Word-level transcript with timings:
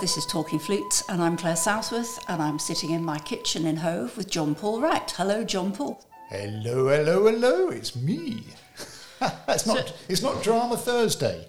this 0.00 0.16
is 0.16 0.24
Talking 0.24 0.58
Flutes, 0.58 1.02
and 1.08 1.22
I'm 1.22 1.36
Claire 1.36 1.56
Southworth, 1.56 2.24
and 2.28 2.40
I'm 2.40 2.58
sitting 2.58 2.90
in 2.90 3.04
my 3.04 3.18
kitchen 3.18 3.66
in 3.66 3.76
Hove 3.76 4.16
with 4.16 4.30
John 4.30 4.54
Paul 4.54 4.80
Wright. 4.80 5.10
Hello, 5.10 5.44
John 5.44 5.72
Paul. 5.72 6.02
Hello, 6.30 6.88
hello, 6.88 7.26
hello, 7.26 7.68
it's 7.68 7.94
me. 7.94 8.44
it's, 9.48 9.66
not, 9.66 9.88
So- 9.88 9.94
it's 10.08 10.22
not 10.22 10.42
Drama 10.42 10.76
Thursday. 10.76 11.46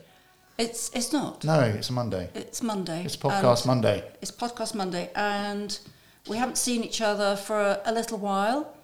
It's 0.57 0.91
it's 0.93 1.11
not. 1.13 1.43
No, 1.43 1.61
it's 1.61 1.89
a 1.89 1.93
Monday. 1.93 2.29
It's 2.35 2.61
Monday. 2.61 3.03
It's 3.05 3.15
Podcast 3.17 3.65
Monday. 3.65 4.03
It's 4.21 4.31
Podcast 4.31 4.75
Monday, 4.75 5.09
and 5.15 5.79
we 6.27 6.37
haven't 6.37 6.57
seen 6.57 6.83
each 6.83 7.01
other 7.01 7.35
for 7.35 7.59
a, 7.59 7.81
a 7.85 7.93
little 7.93 8.17
while. 8.19 8.75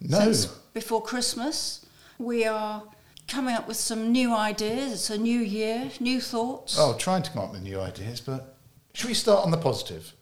No. 0.00 0.18
Since 0.18 0.46
before 0.72 1.02
Christmas, 1.02 1.84
we 2.18 2.46
are 2.46 2.82
coming 3.28 3.54
up 3.54 3.68
with 3.68 3.76
some 3.76 4.10
new 4.10 4.34
ideas. 4.34 4.92
It's 4.92 5.10
a 5.10 5.18
new 5.18 5.38
year, 5.40 5.90
new 6.00 6.20
thoughts. 6.20 6.76
Oh, 6.78 6.96
trying 6.98 7.22
to 7.22 7.30
come 7.30 7.42
up 7.44 7.52
with 7.52 7.62
new 7.62 7.80
ideas, 7.80 8.20
but 8.20 8.56
should 8.92 9.08
we 9.08 9.14
start 9.14 9.44
on 9.44 9.50
the 9.50 9.56
positive? 9.56 10.12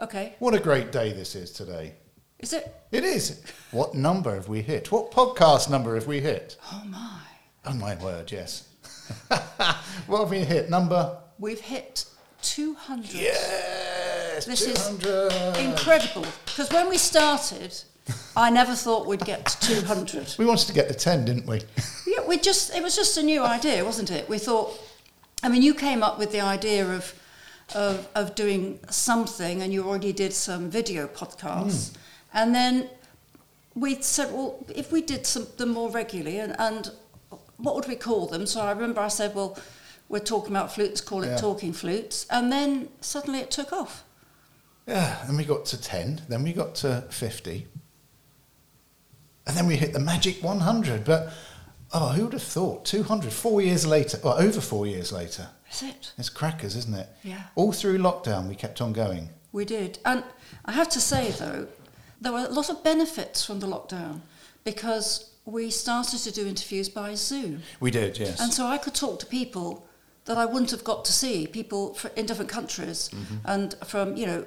Okay. 0.00 0.34
What 0.38 0.54
a 0.54 0.60
great 0.60 0.92
day 0.92 1.12
this 1.12 1.34
is 1.34 1.50
today. 1.52 1.94
Is 2.38 2.52
it? 2.52 2.72
It 2.92 3.04
is. 3.04 3.42
What 3.72 3.94
number 3.94 4.34
have 4.34 4.48
we 4.48 4.62
hit? 4.62 4.92
What 4.92 5.10
podcast 5.10 5.68
number 5.68 5.94
have 5.94 6.06
we 6.06 6.20
hit? 6.20 6.56
Oh 6.72 6.82
my! 6.86 7.20
Oh 7.64 7.74
my 7.74 7.96
word, 7.96 8.30
yes. 8.30 8.68
what 10.06 10.20
have 10.20 10.30
we 10.30 10.38
hit? 10.40 10.70
Number? 10.70 11.18
We've 11.38 11.60
hit 11.60 12.04
two 12.42 12.74
hundred. 12.74 13.12
Yes, 13.12 14.44
This 14.46 14.62
is 14.62 14.74
200. 15.00 15.56
Incredible. 15.58 16.24
Because 16.46 16.70
when 16.70 16.88
we 16.88 16.96
started, 16.96 17.74
I 18.36 18.50
never 18.50 18.74
thought 18.74 19.06
we'd 19.06 19.24
get 19.24 19.46
to 19.46 19.80
200. 19.82 20.36
we 20.38 20.46
wanted 20.46 20.68
to 20.68 20.72
get 20.72 20.86
to 20.88 20.94
10, 20.94 21.24
didn't 21.24 21.46
we? 21.46 21.60
Yeah, 22.06 22.26
we 22.26 22.38
just, 22.38 22.74
it 22.74 22.82
was 22.82 22.96
just 22.96 23.18
a 23.18 23.22
new 23.22 23.42
idea, 23.44 23.84
wasn't 23.84 24.10
it? 24.10 24.26
We 24.30 24.38
thought, 24.38 24.78
I 25.42 25.50
mean, 25.50 25.60
you 25.62 25.74
came 25.74 26.02
up 26.02 26.18
with 26.18 26.32
the 26.32 26.40
idea 26.40 26.86
of, 26.88 27.12
of, 27.74 28.08
of 28.14 28.34
doing 28.34 28.78
something 28.90 29.62
and 29.62 29.72
you 29.72 29.84
already 29.84 30.12
did 30.12 30.32
some 30.32 30.70
video 30.70 31.06
podcasts. 31.06 31.90
Hmm. 31.90 31.98
And 32.34 32.54
then 32.54 32.88
we 33.74 34.00
said, 34.02 34.32
well, 34.32 34.64
if 34.74 34.90
we 34.92 35.02
did 35.02 35.26
some, 35.26 35.46
them 35.56 35.70
more 35.70 35.90
regularly 35.90 36.38
and, 36.38 36.54
and 36.58 36.90
what 37.56 37.74
would 37.74 37.88
we 37.88 37.96
call 37.96 38.26
them? 38.26 38.46
So 38.46 38.60
I 38.60 38.70
remember 38.72 39.00
I 39.00 39.08
said, 39.08 39.34
well, 39.34 39.58
we're 40.08 40.20
talking 40.20 40.50
about 40.54 40.72
flutes, 40.72 41.00
call 41.00 41.22
it 41.22 41.28
Yeah. 41.28 41.36
talking 41.36 41.72
flutes. 41.72 42.26
And 42.30 42.50
then 42.50 42.88
suddenly 43.00 43.40
it 43.40 43.50
took 43.50 43.72
off. 43.72 44.04
yeah, 44.86 45.18
then 45.26 45.36
we 45.36 45.44
got 45.44 45.66
to 45.66 45.80
10, 45.80 46.22
then 46.28 46.42
we 46.42 46.52
got 46.52 46.74
to 46.76 47.04
50. 47.10 47.66
And 49.46 49.56
then 49.56 49.66
we 49.66 49.76
hit 49.76 49.92
the 49.92 49.98
magic 49.98 50.42
100. 50.42 51.04
But, 51.04 51.30
oh, 51.92 52.08
who 52.10 52.24
would 52.24 52.32
have 52.34 52.42
thought? 52.42 52.84
200, 52.84 53.32
four 53.32 53.60
years 53.60 53.86
later, 53.86 54.18
or 54.22 54.40
over 54.40 54.60
four 54.60 54.86
years 54.86 55.10
later. 55.12 55.48
Is 55.70 55.82
it? 55.82 56.12
It's 56.18 56.28
crackers, 56.30 56.76
isn't 56.76 56.94
it? 56.94 57.08
Yeah. 57.22 57.42
All 57.54 57.72
through 57.72 57.98
lockdown, 57.98 58.48
we 58.48 58.54
kept 58.54 58.80
on 58.80 58.92
going. 58.92 59.30
We 59.52 59.64
did. 59.64 59.98
And 60.04 60.24
I 60.64 60.72
have 60.72 60.88
to 60.90 61.00
say, 61.00 61.30
though, 61.30 61.68
there 62.20 62.32
were 62.32 62.46
a 62.46 62.48
lot 62.48 62.70
of 62.70 62.82
benefits 62.82 63.44
from 63.44 63.60
the 63.60 63.66
lockdown 63.66 64.20
because 64.64 65.30
we 65.44 65.70
started 65.70 66.18
to 66.20 66.32
do 66.32 66.46
interviews 66.46 66.88
by 66.88 67.14
Zoom. 67.14 67.62
We 67.80 67.90
did, 67.90 68.18
yes. 68.18 68.40
And 68.40 68.52
so 68.52 68.66
I 68.66 68.78
could 68.78 68.94
talk 68.94 69.18
to 69.20 69.26
people 69.26 69.86
that 70.26 70.36
I 70.36 70.44
wouldn't 70.44 70.70
have 70.72 70.84
got 70.84 71.04
to 71.06 71.12
see, 71.12 71.46
people 71.46 71.94
fr- 71.94 72.08
in 72.16 72.26
different 72.26 72.50
countries 72.50 73.10
and 73.44 73.74
from, 73.86 74.16
you 74.16 74.26
know, 74.26 74.44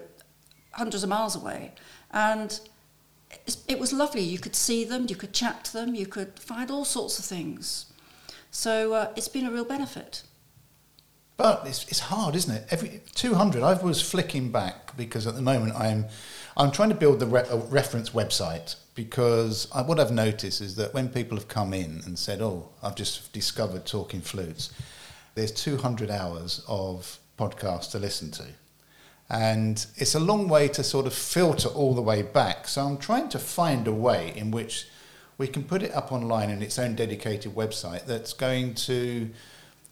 hundreds 0.73 1.03
of 1.03 1.09
miles 1.09 1.35
away. 1.35 1.73
And 2.11 2.59
it 3.67 3.79
was 3.79 3.91
lovely. 3.91 4.21
You 4.21 4.37
could 4.37 4.55
see 4.55 4.83
them, 4.83 5.07
you 5.09 5.15
could 5.15 5.33
chat 5.33 5.65
to 5.65 5.73
them, 5.73 5.95
you 5.95 6.05
could 6.05 6.37
find 6.37 6.69
all 6.69 6.85
sorts 6.85 7.17
of 7.17 7.25
things. 7.25 7.87
So 8.51 8.93
uh, 8.93 9.11
it's 9.15 9.27
been 9.29 9.45
a 9.47 9.51
real 9.51 9.65
benefit. 9.65 10.23
But 11.41 11.63
it's, 11.65 11.87
it's 11.87 12.01
hard, 12.01 12.35
isn't 12.35 12.53
it? 12.53 12.67
Every 12.69 13.01
200, 13.15 13.63
I 13.63 13.73
was 13.81 13.99
flicking 13.99 14.51
back 14.51 14.95
because 14.95 15.25
at 15.25 15.33
the 15.33 15.41
moment 15.41 15.73
I'm, 15.75 16.05
I'm 16.55 16.71
trying 16.71 16.89
to 16.89 16.95
build 16.95 17.19
the 17.19 17.25
re- 17.25 17.47
reference 17.71 18.11
website 18.11 18.75
because 18.93 19.67
I, 19.73 19.81
what 19.81 19.99
I've 19.99 20.11
noticed 20.11 20.61
is 20.61 20.75
that 20.75 20.93
when 20.93 21.09
people 21.09 21.35
have 21.35 21.47
come 21.47 21.73
in 21.73 22.01
and 22.05 22.19
said, 22.19 22.43
oh, 22.43 22.69
I've 22.83 22.93
just 22.93 23.33
discovered 23.33 23.87
Talking 23.87 24.21
Flutes, 24.21 24.71
there's 25.33 25.51
200 25.51 26.11
hours 26.11 26.63
of 26.67 27.17
podcasts 27.39 27.89
to 27.93 27.97
listen 27.97 28.29
to. 28.33 28.45
And 29.27 29.83
it's 29.95 30.13
a 30.13 30.19
long 30.19 30.47
way 30.47 30.67
to 30.67 30.83
sort 30.83 31.07
of 31.07 31.13
filter 31.15 31.69
all 31.69 31.95
the 31.95 32.03
way 32.03 32.21
back. 32.21 32.67
So 32.67 32.85
I'm 32.85 32.99
trying 32.99 33.29
to 33.29 33.39
find 33.39 33.87
a 33.87 33.93
way 33.93 34.31
in 34.35 34.51
which 34.51 34.85
we 35.39 35.47
can 35.47 35.63
put 35.63 35.81
it 35.81 35.91
up 35.95 36.11
online 36.11 36.51
in 36.51 36.61
its 36.61 36.77
own 36.77 36.93
dedicated 36.93 37.55
website 37.55 38.05
that's 38.05 38.31
going 38.31 38.75
to 38.75 39.31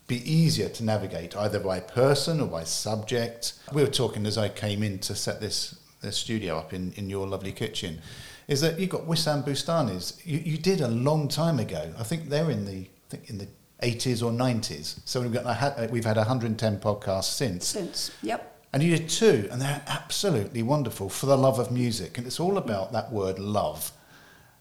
be 0.10 0.30
easier 0.30 0.68
to 0.68 0.84
navigate 0.84 1.38
either 1.38 1.60
by 1.60 1.80
person 1.80 2.42
or 2.42 2.48
by 2.48 2.66
subject. 2.66 3.54
We 3.72 3.82
were 3.84 3.90
talking 3.90 4.26
as 4.26 4.38
I 4.38 4.50
came 4.50 4.84
in 4.84 5.00
to 5.00 5.16
set 5.16 5.40
this, 5.40 5.80
this 6.02 6.18
studio 6.18 6.58
up 6.58 6.74
in, 6.74 6.92
in 6.98 7.10
your 7.10 7.26
lovely 7.28 7.54
kitchen, 7.54 8.02
is 8.48 8.60
that 8.62 8.80
you've 8.80 8.90
got 8.90 9.06
Wissam 9.08 9.46
Boustany's. 9.46 10.20
You, 10.26 10.40
you 10.40 10.58
did 10.58 10.82
a 10.82 10.88
long 10.90 11.30
time 11.30 11.60
ago. 11.60 11.94
I 11.98 12.04
think 12.04 12.28
they're 12.28 12.52
in 12.52 12.66
the 12.66 12.80
I 12.82 13.10
think 13.10 13.30
in 13.30 13.38
the 13.38 13.48
80s 13.82 14.22
or 14.22 14.32
90s. 14.32 15.00
So 15.06 15.22
we've 15.22 15.32
got 15.32 15.46
had, 15.56 15.74
uh, 15.78 15.88
we've 15.90 16.06
had 16.06 16.18
110 16.18 16.80
podcasts 16.80 17.24
since. 17.26 17.68
Since, 17.68 18.12
yep. 18.22 18.58
And 18.74 18.84
you 18.84 18.96
did 18.98 19.10
two, 19.10 19.48
and 19.52 19.60
they're 19.62 19.82
absolutely 19.88 20.62
wonderful 20.62 21.10
for 21.10 21.26
the 21.26 21.38
love 21.38 21.58
of 21.60 21.72
music. 21.72 22.18
And 22.18 22.28
it's 22.28 22.40
all 22.40 22.58
about 22.58 22.92
that 22.92 23.12
word 23.12 23.40
love. 23.40 23.92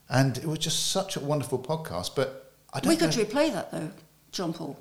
And 0.08 0.38
it 0.38 0.46
was 0.46 0.60
just 0.60 0.90
such 0.92 1.16
a 1.16 1.20
wonderful 1.20 1.58
podcast. 1.58 2.14
But 2.14 2.52
I 2.72 2.80
don't 2.80 2.90
We 2.90 2.96
could 2.96 3.14
know. 3.16 3.24
replay 3.24 3.52
that 3.52 3.70
though, 3.70 3.90
John 4.32 4.52
Paul. 4.54 4.78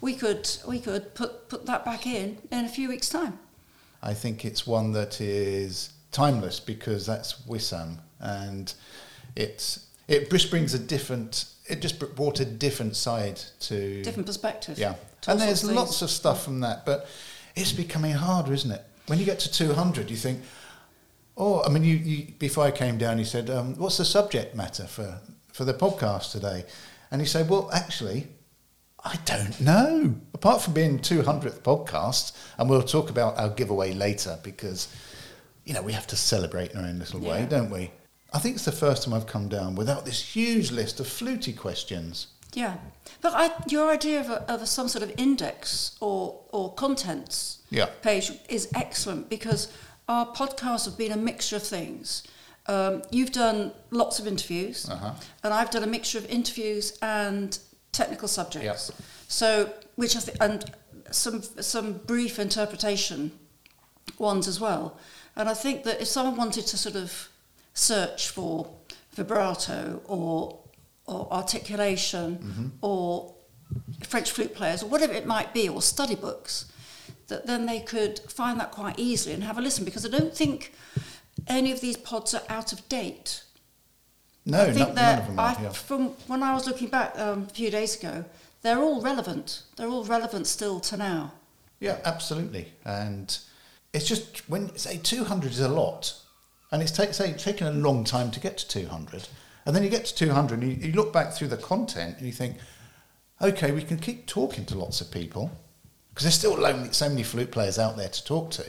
We 0.00 0.14
could 0.14 0.48
we 0.66 0.80
could 0.80 1.14
put 1.14 1.48
put 1.48 1.66
that 1.66 1.84
back 1.84 2.06
in 2.06 2.38
in 2.50 2.64
a 2.64 2.68
few 2.68 2.88
weeks' 2.88 3.08
time. 3.08 3.38
I 4.02 4.14
think 4.14 4.44
it's 4.44 4.66
one 4.66 4.92
that 4.92 5.20
is 5.20 5.90
timeless 6.12 6.60
because 6.60 7.04
that's 7.06 7.42
Wissam, 7.46 7.98
and 8.20 8.72
it's 9.34 9.86
it 10.06 10.30
just 10.30 10.50
brings 10.50 10.74
a 10.74 10.78
different. 10.78 11.46
It 11.66 11.82
just 11.82 11.98
brought 12.16 12.40
a 12.40 12.46
different 12.46 12.96
side 12.96 13.40
to 13.60 14.02
Different 14.02 14.26
perspective. 14.26 14.78
Yeah, 14.78 14.94
and 15.26 15.40
there's 15.40 15.64
of 15.64 15.72
lots 15.72 16.00
of 16.00 16.10
stuff 16.10 16.44
from 16.44 16.60
that, 16.60 16.86
but 16.86 17.06
it's 17.54 17.72
becoming 17.72 18.12
harder, 18.12 18.52
isn't 18.52 18.70
it? 18.70 18.84
When 19.06 19.18
you 19.18 19.24
get 19.24 19.38
to 19.40 19.52
200, 19.52 20.10
you 20.10 20.16
think, 20.16 20.40
oh, 21.36 21.62
I 21.62 21.68
mean, 21.70 21.84
you, 21.84 21.96
you 21.96 22.32
before 22.38 22.64
I 22.64 22.70
came 22.70 22.98
down, 22.98 23.18
you 23.18 23.24
said, 23.24 23.50
um, 23.50 23.74
what's 23.76 23.98
the 23.98 24.04
subject 24.04 24.54
matter 24.54 24.86
for 24.86 25.20
for 25.52 25.64
the 25.64 25.74
podcast 25.74 26.32
today? 26.32 26.64
And 27.10 27.20
you 27.20 27.26
say, 27.26 27.42
well, 27.42 27.70
actually, 27.72 28.28
I 29.04 29.16
don't 29.24 29.60
know. 29.60 30.14
Apart 30.34 30.62
from 30.62 30.74
being 30.74 30.98
200th 30.98 31.60
podcast, 31.60 32.32
and 32.58 32.68
we'll 32.68 32.82
talk 32.82 33.10
about 33.10 33.38
our 33.38 33.48
giveaway 33.48 33.92
later 33.94 34.38
because, 34.42 34.88
you 35.64 35.72
know, 35.74 35.82
we 35.82 35.92
have 35.92 36.06
to 36.08 36.16
celebrate 36.16 36.72
in 36.72 36.78
our 36.78 36.84
own 36.86 36.98
little 36.98 37.20
way, 37.20 37.46
don't 37.48 37.70
we? 37.70 37.90
I 38.32 38.38
think 38.40 38.56
it's 38.56 38.64
the 38.64 38.72
first 38.72 39.04
time 39.04 39.14
I've 39.14 39.26
come 39.26 39.48
down 39.48 39.74
without 39.76 40.04
this 40.04 40.20
huge 40.34 40.70
list 40.70 41.00
of 41.00 41.06
fluty 41.06 41.52
questions. 41.52 42.26
Yeah, 42.54 42.76
but 43.20 43.32
I, 43.34 43.50
your 43.68 43.88
idea 43.90 44.20
of, 44.20 44.30
a, 44.30 44.42
of 44.52 44.62
a, 44.62 44.66
some 44.66 44.88
sort 44.88 45.02
of 45.02 45.12
index 45.16 45.96
or 46.00 46.40
or 46.50 46.72
contents 46.74 47.58
Yeah. 47.70 47.86
page 48.02 48.32
is 48.48 48.68
excellent 48.74 49.28
because 49.28 49.68
our 50.08 50.26
podcasts 50.26 50.86
have 50.86 50.96
been 50.98 51.12
a 51.12 51.16
mixture 51.16 51.56
of 51.56 51.62
things. 51.62 52.22
Um, 52.66 53.02
you've 53.10 53.32
done 53.32 53.72
lots 53.90 54.18
of 54.18 54.26
interviews, 54.26 54.88
Uh-huh. 54.90 55.12
and 55.44 55.54
I've 55.54 55.70
done 55.70 55.82
a 55.84 55.86
mixture 55.86 56.18
of 56.18 56.26
interviews 56.30 56.98
and 57.00 57.58
technical 57.92 58.28
subjects. 58.28 58.90
Yep. 58.90 59.06
So, 59.28 59.72
which 59.96 60.16
I 60.16 60.20
think, 60.20 60.38
and 60.40 60.64
some 61.10 61.42
some 61.42 61.94
brief 61.94 62.38
interpretation 62.38 63.32
ones 64.18 64.48
as 64.48 64.60
well. 64.60 64.98
And 65.36 65.48
I 65.48 65.54
think 65.54 65.84
that 65.84 66.00
if 66.00 66.08
someone 66.08 66.36
wanted 66.36 66.66
to 66.66 66.78
sort 66.78 66.96
of 66.96 67.28
search 67.74 68.28
for 68.28 68.68
vibrato 69.12 70.02
or 70.06 70.58
or 71.06 71.32
articulation 71.32 72.38
mm-hmm. 72.38 72.66
or 72.82 73.34
French 74.06 74.30
flute 74.30 74.54
players 74.54 74.82
or 74.82 74.86
whatever 74.86 75.12
it 75.12 75.26
might 75.26 75.54
be, 75.54 75.68
or 75.68 75.80
study 75.80 76.14
books, 76.14 76.70
that 77.28 77.46
then 77.46 77.66
they 77.66 77.80
could 77.80 78.18
find 78.20 78.58
that 78.60 78.70
quite 78.70 78.98
easily 78.98 79.34
and 79.34 79.42
have 79.44 79.58
a 79.58 79.60
listen 79.60 79.84
because 79.84 80.04
I 80.04 80.08
don't 80.08 80.34
think 80.34 80.72
any 81.46 81.72
of 81.72 81.80
these 81.80 81.96
pods 81.96 82.34
are 82.34 82.42
out 82.48 82.72
of 82.72 82.86
date. 82.88 83.42
No, 84.48 84.62
I 84.62 84.72
think 84.72 84.78
none 84.78 84.94
that 84.94 85.20
of 85.20 85.26
them 85.26 85.38
are. 85.38 85.56
I, 85.58 85.62
yeah. 85.62 85.68
from 85.68 86.08
when 86.26 86.42
I 86.42 86.54
was 86.54 86.66
looking 86.66 86.88
back 86.88 87.18
um, 87.18 87.42
a 87.42 87.52
few 87.52 87.70
days 87.70 87.96
ago, 87.96 88.24
they're 88.62 88.78
all 88.78 89.02
relevant. 89.02 89.62
They're 89.76 89.88
all 89.88 90.04
relevant 90.04 90.46
still 90.46 90.80
to 90.80 90.96
now. 90.96 91.32
Yeah, 91.80 91.98
absolutely. 92.04 92.72
And 92.84 93.38
it's 93.92 94.08
just 94.08 94.48
when 94.48 94.74
say 94.76 94.96
200 94.96 95.52
is 95.52 95.60
a 95.60 95.68
lot, 95.68 96.14
and 96.72 96.82
it's 96.82 96.90
take, 96.90 97.12
say 97.12 97.34
taking 97.34 97.66
a 97.66 97.72
long 97.72 98.04
time 98.04 98.30
to 98.30 98.40
get 98.40 98.56
to 98.58 98.68
200, 98.68 99.28
and 99.66 99.76
then 99.76 99.82
you 99.82 99.90
get 99.90 100.06
to 100.06 100.14
200 100.14 100.62
and 100.62 100.70
you, 100.82 100.88
you 100.88 100.92
look 100.94 101.12
back 101.12 101.34
through 101.34 101.48
the 101.48 101.58
content 101.58 102.16
and 102.16 102.26
you 102.26 102.32
think, 102.32 102.56
okay, 103.42 103.70
we 103.70 103.82
can 103.82 103.98
keep 103.98 104.26
talking 104.26 104.64
to 104.64 104.78
lots 104.78 105.02
of 105.02 105.10
people 105.10 105.50
because 106.08 106.24
there's 106.24 106.34
still 106.34 106.56
lonely, 106.56 106.90
so 106.92 107.08
many 107.08 107.22
flute 107.22 107.50
players 107.50 107.78
out 107.78 107.98
there 107.98 108.08
to 108.08 108.24
talk 108.24 108.50
to. 108.52 108.64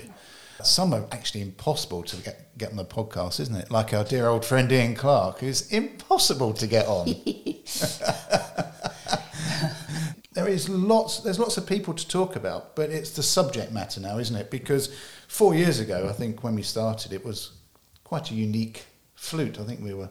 Some 0.63 0.93
are 0.93 1.05
actually 1.11 1.41
impossible 1.41 2.03
to 2.03 2.17
get, 2.17 2.57
get 2.57 2.71
on 2.71 2.77
the 2.77 2.85
podcast, 2.85 3.39
isn't 3.39 3.55
it? 3.55 3.71
Like 3.71 3.93
our 3.93 4.03
dear 4.03 4.27
old 4.27 4.45
friend 4.45 4.71
Ian 4.71 4.95
Clarke, 4.95 5.39
who's 5.39 5.71
impossible 5.71 6.53
to 6.53 6.67
get 6.67 6.87
on. 6.87 7.07
there 10.39 10.47
is 10.47 10.69
lots 10.69 11.19
there's 11.19 11.39
lots 11.39 11.57
of 11.57 11.67
people 11.67 11.93
to 11.93 12.07
talk 12.07 12.35
about 12.35 12.75
but 12.75 12.89
it's 12.89 13.11
the 13.11 13.23
subject 13.23 13.71
matter 13.71 13.99
now 13.99 14.17
isn't 14.17 14.35
it 14.35 14.49
because 14.49 14.95
four 15.27 15.53
years 15.53 15.79
ago 15.79 16.07
i 16.07 16.13
think 16.13 16.43
when 16.43 16.55
we 16.55 16.61
started 16.61 17.11
it 17.11 17.25
was 17.25 17.51
quite 18.03 18.31
a 18.31 18.35
unique 18.35 18.85
flute 19.15 19.59
i 19.59 19.63
think 19.63 19.81
we 19.81 19.93
were 19.93 20.09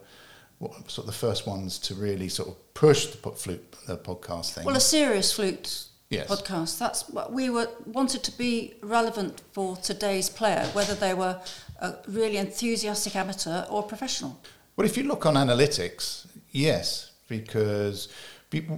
sort 0.86 0.98
of 0.98 1.06
the 1.06 1.12
first 1.12 1.46
ones 1.46 1.78
to 1.78 1.94
really 1.94 2.28
sort 2.28 2.48
of 2.48 2.74
push 2.74 3.06
the 3.06 3.30
flute 3.30 3.76
the 3.86 3.96
podcast 3.96 4.52
thing 4.52 4.64
well 4.64 4.76
a 4.76 4.80
serious 4.80 5.32
flute 5.32 5.84
yes. 6.10 6.28
podcast 6.28 6.78
that's 6.78 7.08
what 7.08 7.32
we 7.32 7.50
were 7.50 7.69
wanted 7.87 8.22
to 8.22 8.32
be 8.32 8.75
relevant 8.82 9.43
for 9.52 9.76
today's 9.76 10.28
player 10.28 10.64
whether 10.72 10.94
they 10.94 11.14
were 11.14 11.40
a 11.81 11.94
really 12.06 12.37
enthusiastic 12.37 13.14
amateur 13.14 13.64
or 13.70 13.82
professional 13.82 14.40
well 14.76 14.87
if 14.87 14.96
you 14.96 15.05
look 15.05 15.26
on 15.26 15.34
analytics 15.34 16.26
yes 16.50 17.12
because 17.28 18.08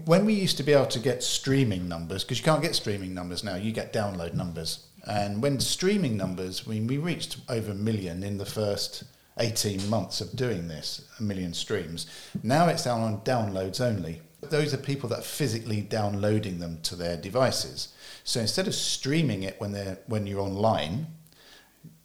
when 0.04 0.24
we 0.24 0.34
used 0.34 0.56
to 0.56 0.62
be 0.62 0.72
able 0.72 0.86
to 0.86 0.98
get 0.98 1.22
streaming 1.22 1.88
numbers, 1.88 2.24
because 2.24 2.38
you 2.38 2.44
can't 2.44 2.62
get 2.62 2.74
streaming 2.74 3.14
numbers 3.14 3.44
now, 3.44 3.54
you 3.54 3.70
get 3.70 3.92
download 3.92 4.34
numbers. 4.34 4.86
And 5.08 5.40
when 5.40 5.60
streaming 5.60 6.16
numbers, 6.16 6.66
when 6.66 6.86
we 6.86 6.98
reached 6.98 7.38
over 7.48 7.70
a 7.70 7.74
million 7.74 8.22
in 8.22 8.36
the 8.36 8.44
first 8.44 9.04
18 9.38 9.88
months 9.88 10.20
of 10.20 10.34
doing 10.34 10.66
this, 10.66 11.08
a 11.18 11.22
million 11.22 11.54
streams. 11.54 12.06
Now 12.42 12.66
it's 12.68 12.84
down 12.84 13.00
on 13.00 13.20
downloads 13.20 13.80
only. 13.80 14.20
Those 14.42 14.72
are 14.72 14.78
people 14.78 15.08
that 15.10 15.18
are 15.18 15.22
physically 15.22 15.80
downloading 15.82 16.58
them 16.58 16.80
to 16.82 16.96
their 16.96 17.16
devices. 17.16 17.88
So 18.24 18.40
instead 18.40 18.66
of 18.66 18.74
streaming 18.74 19.42
it 19.42 19.56
when 19.58 19.72
they're 19.72 19.98
when 20.06 20.26
you're 20.26 20.40
online, 20.40 21.06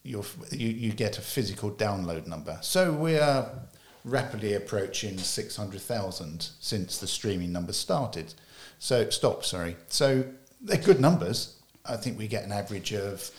you 0.04 0.24
you 0.52 0.92
get 0.92 1.18
a 1.18 1.22
physical 1.22 1.72
download 1.72 2.28
number. 2.28 2.58
So 2.62 2.92
we 2.92 3.18
are 3.18 3.50
rapidly 4.06 4.54
approaching 4.54 5.18
600,000 5.18 6.50
since 6.60 7.00
the 7.00 7.08
streaming 7.08 7.52
numbers 7.52 7.76
started. 7.76 8.34
So, 8.78 9.10
stop, 9.10 9.44
sorry. 9.44 9.76
So, 9.88 10.24
they're 10.62 10.78
good 10.78 11.02
numbers. 11.02 11.58
I 11.86 11.98
think 11.98 12.18
we 12.18 12.28
get 12.28 12.44
an 12.44 12.52
average 12.52 12.94
of 12.94 13.30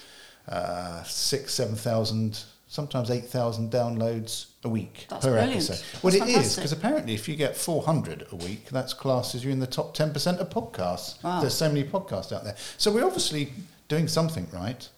uh, 0.49 1.03
six, 1.05 1.55
7,000, 1.55 2.43
sometimes 2.67 3.11
8,000 3.11 3.71
downloads 3.71 4.47
a 4.67 4.69
week 4.69 5.07
that's 5.09 5.25
per 5.25 5.33
brilliant. 5.33 5.71
episode. 5.71 6.03
Well, 6.03 6.13
that's 6.13 6.31
it 6.31 6.37
is, 6.37 6.57
because 6.57 6.73
apparently 6.73 7.15
if 7.15 7.29
you 7.29 7.37
get 7.37 7.57
400 7.57 8.27
a 8.33 8.37
week, 8.37 8.69
that's 8.71 8.93
classes 8.93 9.43
you're 9.43 9.53
in 9.53 9.61
the 9.61 9.67
top 9.67 9.97
10% 9.97 10.39
of 10.39 10.51
podcasts. 10.51 11.23
Wow. 11.23 11.41
There's 11.41 11.55
so 11.55 11.69
many 11.69 11.85
podcasts 11.85 12.33
out 12.33 12.45
there. 12.45 12.57
So, 12.77 12.93
we're 12.93 13.07
obviously 13.07 13.53
doing 13.89 14.09
something 14.09 14.49
right. 14.53 14.89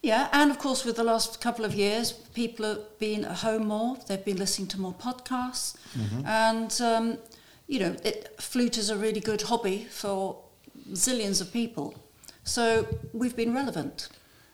Yeah, 0.00 0.28
and 0.32 0.50
of 0.50 0.58
course, 0.58 0.84
with 0.84 0.96
the 0.96 1.04
last 1.04 1.40
couple 1.40 1.64
of 1.64 1.74
years, 1.74 2.12
people 2.12 2.66
have 2.66 2.98
been 2.98 3.24
at 3.24 3.38
home 3.38 3.66
more. 3.68 3.98
They've 4.08 4.24
been 4.24 4.38
listening 4.38 4.68
to 4.68 4.80
more 4.80 4.94
podcasts, 4.94 5.76
mm-hmm. 5.96 6.26
and 6.26 6.80
um, 6.80 7.18
you 7.68 7.78
know, 7.78 7.96
it, 8.02 8.34
flute 8.40 8.78
is 8.78 8.90
a 8.90 8.96
really 8.96 9.20
good 9.20 9.42
hobby 9.42 9.84
for 9.84 10.38
zillions 10.90 11.40
of 11.40 11.52
people. 11.52 11.94
So 12.44 12.86
we've 13.12 13.36
been 13.36 13.54
relevant. 13.54 14.08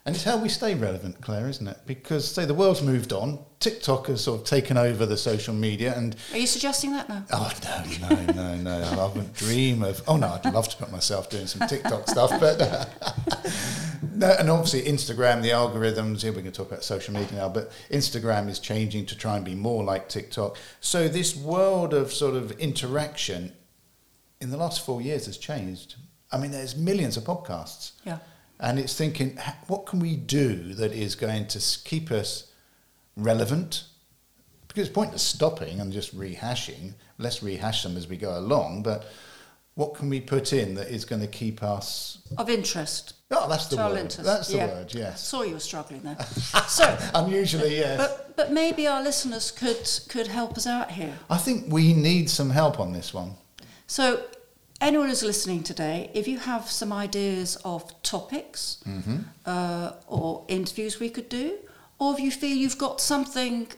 And 0.08 0.16
it's 0.16 0.24
how 0.24 0.38
we 0.38 0.48
stay 0.48 0.74
relevant, 0.74 1.20
Claire, 1.20 1.50
isn't 1.50 1.68
it? 1.68 1.80
Because 1.84 2.26
say 2.26 2.46
the 2.46 2.54
world's 2.54 2.80
moved 2.80 3.12
on, 3.12 3.40
TikTok 3.60 4.06
has 4.06 4.24
sort 4.24 4.40
of 4.40 4.46
taken 4.46 4.78
over 4.78 5.04
the 5.04 5.18
social 5.18 5.52
media, 5.52 5.92
and 5.94 6.16
are 6.32 6.38
you 6.38 6.46
suggesting 6.46 6.92
that 6.92 7.10
now? 7.10 7.26
Oh 7.30 7.52
no, 7.62 8.08
no, 8.08 8.32
no, 8.32 8.56
no! 8.56 9.02
I 9.02 9.06
wouldn't 9.08 9.34
dream 9.34 9.82
of. 9.82 10.00
Oh 10.08 10.16
no, 10.16 10.28
I'd 10.42 10.50
love 10.50 10.66
to 10.70 10.78
put 10.78 10.90
myself 10.90 11.28
doing 11.28 11.46
some 11.46 11.68
TikTok 11.68 12.08
stuff, 12.08 12.30
but 12.40 12.58
uh, 12.58 12.86
no. 14.14 14.34
And 14.38 14.48
obviously, 14.48 14.90
Instagram, 14.90 15.42
the 15.42 15.50
algorithms. 15.50 16.22
Here 16.22 16.32
we 16.32 16.40
can 16.40 16.52
talk 16.52 16.68
about 16.68 16.84
social 16.84 17.12
media 17.12 17.36
now, 17.36 17.50
but 17.50 17.70
Instagram 17.90 18.48
is 18.48 18.58
changing 18.58 19.04
to 19.06 19.14
try 19.14 19.36
and 19.36 19.44
be 19.44 19.54
more 19.54 19.84
like 19.84 20.08
TikTok. 20.08 20.56
So 20.80 21.06
this 21.06 21.36
world 21.36 21.92
of 21.92 22.14
sort 22.14 22.34
of 22.34 22.52
interaction 22.52 23.52
in 24.40 24.48
the 24.48 24.56
last 24.56 24.86
four 24.86 25.02
years 25.02 25.26
has 25.26 25.36
changed. 25.36 25.96
I 26.32 26.38
mean, 26.38 26.50
there's 26.50 26.76
millions 26.76 27.18
of 27.18 27.24
podcasts. 27.24 27.92
Yeah. 28.06 28.20
And 28.60 28.78
it's 28.78 28.96
thinking, 28.96 29.38
what 29.66 29.86
can 29.86 30.00
we 30.00 30.16
do 30.16 30.74
that 30.74 30.92
is 30.92 31.14
going 31.14 31.46
to 31.48 31.78
keep 31.84 32.10
us 32.10 32.50
relevant? 33.16 33.84
Because 34.66 34.88
it's 34.88 34.94
pointless 34.94 35.22
stopping 35.22 35.80
and 35.80 35.92
just 35.92 36.16
rehashing. 36.16 36.94
Let's 37.18 37.42
rehash 37.42 37.82
them 37.82 37.96
as 37.96 38.08
we 38.08 38.16
go 38.16 38.36
along. 38.36 38.82
But 38.82 39.06
what 39.78 39.94
can 39.94 40.08
we 40.08 40.20
put 40.20 40.52
in 40.52 40.74
that 40.74 40.88
is 40.88 41.04
going 41.04 41.20
to 41.20 41.28
keep 41.28 41.62
us 41.62 42.18
of 42.36 42.50
interest? 42.50 43.14
Oh, 43.30 43.48
that's 43.48 43.68
the 43.68 43.76
word. 43.76 43.96
Interest. 43.96 44.24
That's 44.24 44.48
the 44.48 44.56
yeah. 44.56 44.66
word. 44.66 44.92
Yes. 44.92 45.24
Saw 45.24 45.42
you 45.42 45.54
were 45.54 45.60
struggling 45.60 46.02
there. 46.02 46.18
so 46.66 46.98
unusually, 47.14 47.76
yes. 47.76 47.96
But 47.96 48.36
but 48.36 48.50
maybe 48.50 48.88
our 48.88 49.00
listeners 49.00 49.52
could 49.52 49.88
could 50.08 50.26
help 50.26 50.56
us 50.56 50.66
out 50.66 50.90
here. 50.90 51.16
I 51.30 51.36
think 51.36 51.72
we 51.72 51.94
need 51.94 52.28
some 52.28 52.50
help 52.50 52.80
on 52.80 52.92
this 52.92 53.14
one. 53.14 53.34
So 53.86 54.24
anyone 54.80 55.08
who's 55.08 55.22
listening 55.22 55.62
today, 55.62 56.10
if 56.14 56.28
you 56.28 56.38
have 56.38 56.70
some 56.70 56.92
ideas 56.92 57.56
of 57.64 58.00
topics 58.02 58.82
mm-hmm. 58.88 59.18
uh, 59.46 59.92
or 60.06 60.44
interviews 60.48 61.00
we 61.00 61.10
could 61.10 61.28
do, 61.28 61.58
or 61.98 62.14
if 62.14 62.20
you 62.20 62.30
feel 62.30 62.56
you've 62.56 62.78
got 62.78 63.00
something 63.00 63.68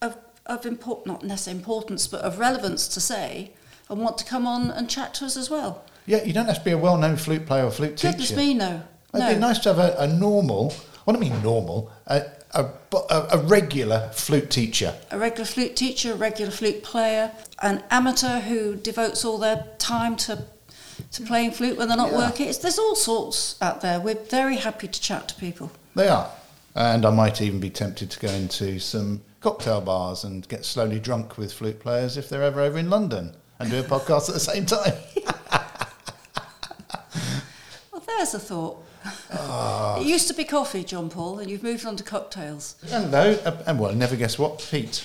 of, 0.00 0.16
of 0.46 0.66
import, 0.66 1.06
not 1.06 1.24
necessarily 1.24 1.60
importance, 1.60 2.06
but 2.06 2.20
of 2.20 2.38
relevance 2.38 2.86
to 2.88 3.00
say, 3.00 3.52
and 3.88 4.00
want 4.00 4.18
to 4.18 4.24
come 4.24 4.46
on 4.46 4.70
and 4.70 4.88
chat 4.88 5.14
to 5.14 5.24
us 5.24 5.36
as 5.36 5.50
well. 5.50 5.84
Yeah, 6.06 6.22
you 6.24 6.32
don't 6.32 6.46
have 6.46 6.58
to 6.58 6.64
be 6.64 6.72
a 6.72 6.78
well-known 6.78 7.16
flute 7.16 7.46
player 7.46 7.64
or 7.64 7.70
flute 7.70 7.96
teacher. 7.96 8.12
Goodness 8.12 8.36
me, 8.36 8.54
no. 8.54 8.82
It'd 9.14 9.26
no. 9.26 9.34
be 9.34 9.38
nice 9.38 9.58
to 9.60 9.74
have 9.74 9.78
a, 9.78 9.94
a 9.98 10.06
normal, 10.06 10.74
what 11.04 11.14
do 11.14 11.18
I 11.18 11.20
mean 11.20 11.42
normal, 11.42 11.92
a, 12.06 12.24
a, 12.54 12.66
a, 13.10 13.38
regular 13.38 14.10
flute 14.12 14.50
teacher. 14.50 14.94
A 15.10 15.18
regular 15.18 15.46
flute 15.46 15.74
teacher, 15.76 16.12
a 16.12 16.16
regular 16.16 16.52
flute 16.52 16.82
player, 16.82 17.32
an 17.62 17.82
amateur 17.90 18.40
who 18.40 18.76
devotes 18.76 19.24
all 19.24 19.38
their 19.38 19.66
time 19.78 20.16
to 20.16 20.44
to 21.10 21.22
playing 21.22 21.50
flute 21.50 21.76
when 21.76 21.88
they're 21.88 21.96
not 21.96 22.12
Yeah. 22.12 22.18
working. 22.18 22.48
It's, 22.48 22.58
there's 22.58 22.78
all 22.78 22.94
sorts 22.94 23.56
out 23.60 23.80
there. 23.80 23.98
We're 23.98 24.14
very 24.14 24.56
happy 24.56 24.88
to 24.88 25.00
chat 25.00 25.28
to 25.28 25.34
people. 25.34 25.72
They 25.94 26.08
are. 26.08 26.30
And 26.74 27.04
I 27.04 27.10
might 27.10 27.40
even 27.42 27.60
be 27.60 27.70
tempted 27.70 28.10
to 28.10 28.20
go 28.20 28.28
into 28.28 28.78
some 28.78 29.22
cocktail 29.40 29.80
bars 29.80 30.24
and 30.24 30.46
get 30.48 30.64
slowly 30.64 31.00
drunk 31.00 31.36
with 31.38 31.52
flute 31.52 31.80
players 31.80 32.16
if 32.16 32.28
they're 32.28 32.42
ever 32.42 32.60
over 32.60 32.78
in 32.78 32.88
London 32.88 33.34
and 33.58 33.70
do 33.70 33.80
a 33.80 33.82
podcast 33.82 34.28
at 34.28 34.34
the 34.34 34.40
same 34.40 34.66
time. 34.66 34.94
Well, 37.92 38.02
there's 38.06 38.34
a 38.34 38.38
thought. 38.38 38.82
Ah. 39.32 39.98
It 40.00 40.06
used 40.06 40.28
to 40.28 40.34
be 40.34 40.44
coffee, 40.44 40.84
John 40.84 41.08
Paul, 41.10 41.38
and 41.38 41.50
you've 41.50 41.62
moved 41.62 41.84
on 41.86 41.96
to 41.96 42.04
cocktails. 42.04 42.76
Hello. 42.88 43.32
uh, 43.44 43.56
And 43.66 43.78
well, 43.78 43.92
never 43.94 44.16
guess 44.16 44.38
what, 44.38 44.66
Pete. 44.70 45.04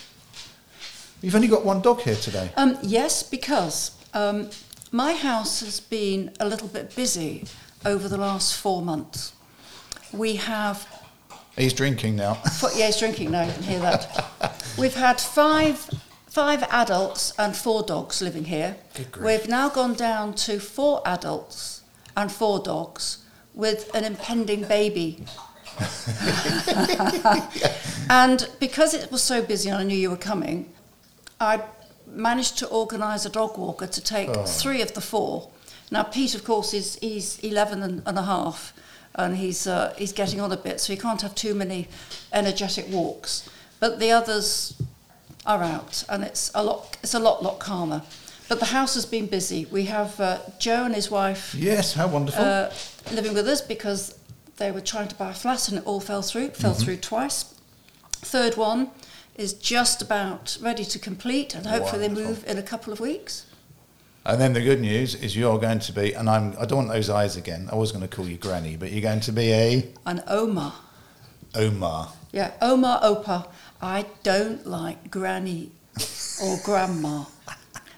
You've 1.21 1.35
only 1.35 1.47
got 1.47 1.65
one 1.65 1.81
dog 1.81 2.01
here 2.01 2.15
today. 2.15 2.51
Um, 2.57 2.77
yes, 2.83 3.23
because 3.23 3.91
um, 4.13 4.49
my 4.91 5.13
house 5.13 5.61
has 5.61 5.79
been 5.79 6.31
a 6.39 6.47
little 6.47 6.67
bit 6.67 6.95
busy 6.95 7.45
over 7.85 8.07
the 8.07 8.17
last 8.17 8.55
four 8.55 8.81
months. 8.81 9.33
We 10.13 10.35
have, 10.35 10.87
He's 11.57 11.73
drinking 11.73 12.15
now. 12.17 12.37
yeah, 12.75 12.85
he's 12.85 12.99
drinking 12.99 13.31
now, 13.31 13.45
you 13.45 13.51
can 13.53 13.63
hear 13.63 13.79
that. 13.79 14.63
We've 14.77 14.93
had 14.93 15.19
five, 15.19 15.89
five 16.27 16.61
adults 16.69 17.33
and 17.39 17.55
four 17.55 17.81
dogs 17.83 18.21
living 18.21 18.45
here. 18.45 18.77
Good 18.93 19.11
grief. 19.11 19.25
We've 19.41 19.49
now 19.49 19.69
gone 19.69 19.95
down 19.95 20.35
to 20.35 20.59
four 20.59 21.01
adults 21.05 21.81
and 22.15 22.31
four 22.31 22.59
dogs 22.59 23.23
with 23.57 23.93
an 23.95 24.05
impending 24.05 24.61
baby. 24.63 25.25
and 28.09 28.47
because 28.59 28.93
it 28.93 29.11
was 29.11 29.21
so 29.21 29.41
busy 29.41 29.69
and 29.69 29.79
I 29.79 29.83
knew 29.83 29.97
you 29.97 30.09
were 30.11 30.15
coming, 30.15 30.71
I 31.41 31.61
managed 32.05 32.57
to 32.59 32.67
organise 32.67 33.25
a 33.25 33.29
dog 33.29 33.57
walker 33.57 33.87
to 33.87 34.01
take 34.01 34.29
Oh. 34.29 34.45
three 34.45 34.81
of 34.81 34.93
the 34.93 35.01
four. 35.01 35.49
Now, 35.91 36.03
Pete, 36.03 36.35
of 36.35 36.43
course, 36.43 36.73
is 36.73 36.97
he's 37.01 37.39
11 37.39 37.83
and, 37.83 38.01
and 38.05 38.17
a 38.17 38.23
half, 38.23 38.73
and 39.15 39.37
he's, 39.37 39.67
uh, 39.67 39.93
he's 39.97 40.13
getting 40.13 40.39
on 40.39 40.51
a 40.51 40.57
bit, 40.57 40.79
so 40.79 40.93
he 40.93 40.99
can't 40.99 41.21
have 41.21 41.33
too 41.33 41.55
many 41.55 41.87
energetic 42.31 42.87
walks. 42.89 43.49
But 43.79 43.99
the 43.99 44.11
others 44.11 44.73
are 45.45 45.63
out, 45.63 46.03
and 46.09 46.23
it's 46.23 46.51
a 46.53 46.63
lot, 46.63 46.97
it's 47.01 47.13
a 47.13 47.19
lot, 47.19 47.43
lot 47.43 47.59
calmer. 47.59 48.03
But 48.49 48.59
the 48.59 48.65
house 48.67 48.93
has 48.95 49.05
been 49.05 49.27
busy. 49.27 49.65
We 49.71 49.85
have 49.85 50.19
uh, 50.19 50.39
Joe 50.59 50.85
and 50.85 50.95
his 50.95 51.11
wife 51.11 51.53
yes, 51.55 51.93
how 51.93 52.07
wonderful. 52.07 52.43
uh, 52.43 52.69
living 53.11 53.33
with 53.33 53.47
us 53.47 53.61
because 53.61 54.17
they 54.57 54.71
were 54.71 54.81
trying 54.81 55.07
to 55.09 55.15
buy 55.15 55.31
a 55.31 55.33
flat 55.33 55.67
and 55.69 55.77
it 55.79 55.85
all 55.85 55.99
fell 55.99 56.21
through, 56.21 56.49
fell 56.49 56.71
Mm-hmm. 56.73 56.83
through 56.83 56.97
twice. 56.97 57.53
Third 58.21 58.55
one 58.57 58.89
is 59.35 59.53
just 59.53 60.01
about 60.01 60.57
ready 60.61 60.83
to 60.85 60.97
complete 60.99 61.55
and 61.55 61.65
hopefully 61.67 62.07
they 62.07 62.13
move 62.13 62.43
in 62.47 62.57
a 62.57 62.63
couple 62.63 62.91
of 62.93 62.99
weeks. 62.99 63.45
and 64.25 64.41
then 64.41 64.53
the 64.53 64.61
good 64.61 64.81
news 64.81 65.13
is 65.15 65.35
you're 65.37 65.59
going 65.59 65.79
to 65.79 65.91
be, 65.93 66.13
and 66.13 66.29
I'm, 66.29 66.53
I 66.59 66.65
don't 66.65 66.79
want 66.79 66.89
those 66.89 67.09
eyes 67.09 67.37
again. 67.37 67.69
I 67.71 67.75
was 67.75 67.91
going 67.91 68.01
to 68.07 68.13
call 68.13 68.27
you 68.27 68.37
Granny, 68.37 68.75
but 68.77 68.91
you're 68.91 69.01
going 69.11 69.21
to 69.21 69.31
be 69.31 69.51
a 69.53 69.87
an 70.05 70.21
Oma, 70.27 70.73
Oma. 71.55 72.11
Yeah, 72.31 72.51
Oma 72.61 72.99
Opa. 73.03 73.47
I 73.81 74.05
don't 74.23 74.65
like 74.67 75.11
granny 75.11 75.71
or 76.43 76.57
grandma. 76.63 77.25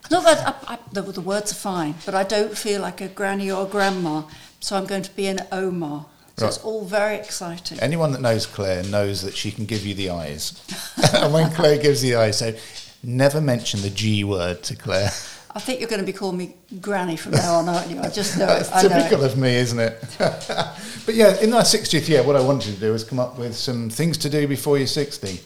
Not 0.10 0.24
that 0.24 0.64
I, 0.68 0.74
I, 0.74 0.80
the, 0.92 1.02
the 1.02 1.22
words 1.22 1.52
are 1.52 1.56
fine, 1.56 1.96
but 2.06 2.16
I 2.16 2.24
don't 2.24 2.58
feel 2.58 2.82
like 2.82 3.02
a 3.02 3.08
granny 3.08 3.52
or 3.52 3.66
a 3.66 3.70
grandma, 3.70 4.24
so 4.60 4.76
I'm 4.76 4.86
going 4.86 5.04
to 5.04 5.16
be 5.16 5.28
an 5.28 5.40
Oma. 5.52 6.06
So 6.38 6.48
it's 6.48 6.58
all 6.60 6.86
very 6.86 7.18
exciting. 7.18 7.80
Anyone 7.82 8.14
that 8.14 8.22
knows 8.22 8.46
Claire 8.46 8.84
knows 8.84 9.22
that 9.24 9.36
she 9.36 9.52
can 9.52 9.66
give 9.66 9.86
you 9.86 9.94
the 9.94 10.10
eyes. 10.12 10.64
and 11.14 11.34
when 11.34 11.52
Claire 11.52 11.78
gives 11.78 12.02
the 12.02 12.16
eyes, 12.16 12.40
so 12.40 12.56
never 13.04 13.42
mention 13.42 13.82
the 13.82 13.90
G 13.90 14.24
word 14.24 14.64
to 14.64 14.76
Claire. 14.76 15.12
I 15.56 15.60
think 15.60 15.80
you're 15.80 15.90
going 15.90 16.00
to 16.00 16.06
be 16.06 16.14
calling 16.14 16.38
me 16.38 16.56
granny 16.80 17.18
from 17.18 17.34
now 17.34 17.56
on, 17.56 17.68
aren't 17.68 17.90
you? 17.90 18.00
I 18.00 18.10
just 18.10 18.38
know 18.38 18.46
That's 18.46 18.70
it. 18.70 18.76
I 18.76 18.82
know 18.84 18.90
typical 18.90 19.24
it. 19.24 19.32
of 19.32 19.38
me, 19.38 19.56
isn't 19.56 19.80
it? 19.80 20.16
but 20.18 21.16
yeah, 21.16 21.40
in 21.42 21.52
our 21.54 21.64
60th 21.64 22.08
year, 22.08 22.24
what 22.24 22.36
I 22.36 22.42
wanted 22.42 22.76
to 22.76 22.80
do 22.80 22.92
was 22.94 23.04
come 23.04 23.20
up 23.20 23.38
with 23.38 23.56
some 23.56 23.90
things 23.90 24.18
to 24.20 24.30
do 24.30 24.48
before 24.48 24.78
you're 24.78 24.88
60. 24.88 25.40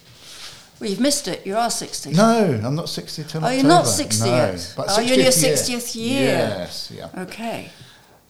Well, 0.84 0.90
you've 0.90 1.00
missed 1.00 1.30
it. 1.30 1.46
You 1.48 1.56
are 1.56 1.70
60. 1.70 2.12
No, 2.12 2.60
I'm 2.62 2.76
not 2.76 2.90
60 2.90 3.24
till 3.24 3.40
Oh, 3.42 3.46
October. 3.46 3.54
you're 3.56 3.64
not 3.66 3.88
60 3.88 4.30
no. 4.30 4.36
yet? 4.36 4.74
But 4.76 4.88
Oh, 4.90 5.00
you're 5.00 5.14
in 5.14 5.20
your 5.22 5.32
60th 5.32 5.70
60th 5.70 5.96
year. 5.96 6.26
Yes, 6.26 6.92
yeah. 6.94 7.08
Okay. 7.18 7.70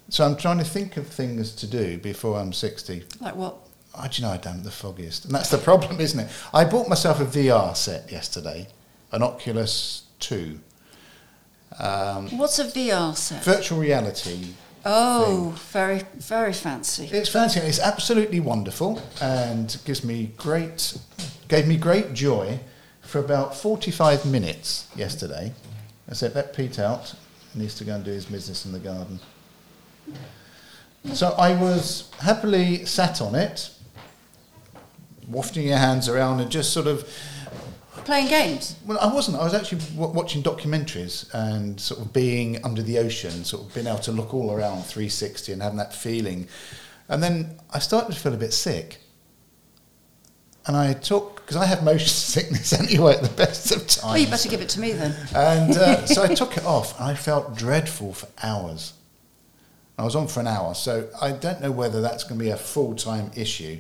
So 0.10 0.24
I'm 0.24 0.36
trying 0.38 0.60
to 0.60 0.64
think 0.64 0.96
of 0.98 1.08
things 1.08 1.52
to 1.56 1.66
do 1.66 1.98
before 1.98 2.38
I'm 2.40 2.54
60. 2.54 3.06
Like 3.20 3.36
what? 3.36 3.56
I 3.98 4.08
do 4.08 4.22
you 4.22 4.28
know 4.28 4.34
I 4.36 4.38
don't 4.38 4.62
the 4.64 4.70
foggiest, 4.70 5.26
and 5.26 5.34
that's 5.34 5.50
the 5.50 5.58
problem, 5.58 6.00
isn't 6.00 6.20
it? 6.20 6.32
I 6.54 6.64
bought 6.66 6.88
myself 6.90 7.20
a 7.20 7.26
VR 7.26 7.76
set 7.76 8.12
yesterday, 8.12 8.68
an 9.12 9.24
Oculus 9.24 10.04
Two, 10.20 10.60
um, 11.80 12.28
What's 12.38 12.60
a 12.60 12.66
VR 12.66 13.16
set? 13.16 13.44
virtual 13.44 13.80
reality. 13.80 14.54
Oh, 14.86 15.56
very, 15.72 16.04
very 16.16 16.52
fancy. 16.54 17.10
It's 17.12 17.30
fancy. 17.30 17.60
It's 17.62 17.80
absolutely 17.80 18.40
wonderful, 18.40 19.02
and 19.22 19.78
gives 19.86 20.04
me 20.04 20.34
great, 20.38 20.98
gave 21.48 21.68
me 21.68 21.78
great 21.78 22.14
joy 22.14 22.60
for 23.02 23.20
about 23.20 23.56
forty-five 23.56 24.26
minutes 24.26 24.88
yesterday. 24.96 25.54
I 26.10 26.14
said, 26.14 26.36
"Let 26.36 26.54
Pete 26.54 26.80
out. 26.80 27.16
He 27.54 27.62
needs 27.62 27.76
to 27.76 27.86
go 27.86 27.96
and 27.96 28.04
do 28.04 28.12
his 28.12 28.26
business 28.26 28.66
in 28.66 28.74
the 28.74 28.80
garden." 28.80 29.20
So 31.14 31.30
I 31.38 31.56
was 31.56 32.10
happily 32.20 32.86
sat 32.86 33.22
on 33.22 33.36
it, 33.36 33.70
wafting 35.28 35.68
your 35.68 35.78
hands 35.78 36.10
around 36.10 36.42
and 36.42 36.52
just 36.52 36.74
sort 36.74 36.88
of 36.88 37.08
Playing 38.06 38.28
games. 38.28 38.76
Well, 38.86 38.98
I 39.00 39.14
wasn't. 39.14 39.38
I 39.38 39.44
was 39.44 39.54
actually 39.54 39.80
w- 39.96 40.14
watching 40.14 40.44
documentaries 40.44 41.34
and 41.34 41.80
sort 41.80 42.02
of 42.02 42.14
being 42.14 42.64
under 42.64 42.82
the 42.82 42.98
ocean, 43.00 43.44
sort 43.44 43.64
of 43.64 43.74
being 43.74 43.88
able 43.88 44.00
to 44.00 44.12
look 44.12 44.34
all 44.34 44.52
around 44.52 44.84
360 44.84 45.52
and 45.54 45.62
having 45.62 45.78
that 45.78 45.94
feeling. 45.94 46.48
And 47.10 47.22
then 47.22 47.60
I 47.72 47.80
started 47.80 48.14
to 48.14 48.20
feel 48.20 48.34
a 48.34 48.38
bit 48.38 48.54
sick. 48.54 49.00
And 50.66 50.78
I 50.78 50.94
took, 50.94 51.36
because 51.38 51.58
I 51.58 51.66
have 51.66 51.84
motion 51.84 52.08
sickness 52.08 52.74
anyway 52.74 53.16
at 53.16 53.22
the 53.24 53.30
best 53.30 53.72
of 53.72 53.86
times. 53.88 54.04
Well, 54.04 54.18
you 54.18 54.28
better 54.28 54.50
give 54.50 54.62
it 54.62 54.70
to 54.70 54.80
me 54.80 54.94
then. 54.94 55.14
And 55.36 55.78
uh, 55.78 56.06
so 56.06 56.24
I 56.24 56.34
took 56.34 56.58
it 56.58 56.66
off 56.66 56.98
and 57.00 57.10
I 57.10 57.16
felt 57.16 57.56
dreadful 57.58 58.14
for 58.14 58.28
hours. 58.42 58.94
I 59.98 60.04
was 60.04 60.16
on 60.16 60.28
for 60.28 60.40
an 60.40 60.48
hour. 60.48 60.74
So 60.74 61.10
I 61.22 61.32
don't 61.32 61.62
know 61.62 61.72
whether 61.72 62.02
that's 62.02 62.24
going 62.24 62.40
to 62.40 62.44
be 62.44 62.52
a 62.52 62.58
full 62.58 62.96
time 62.96 63.32
issue, 63.36 63.80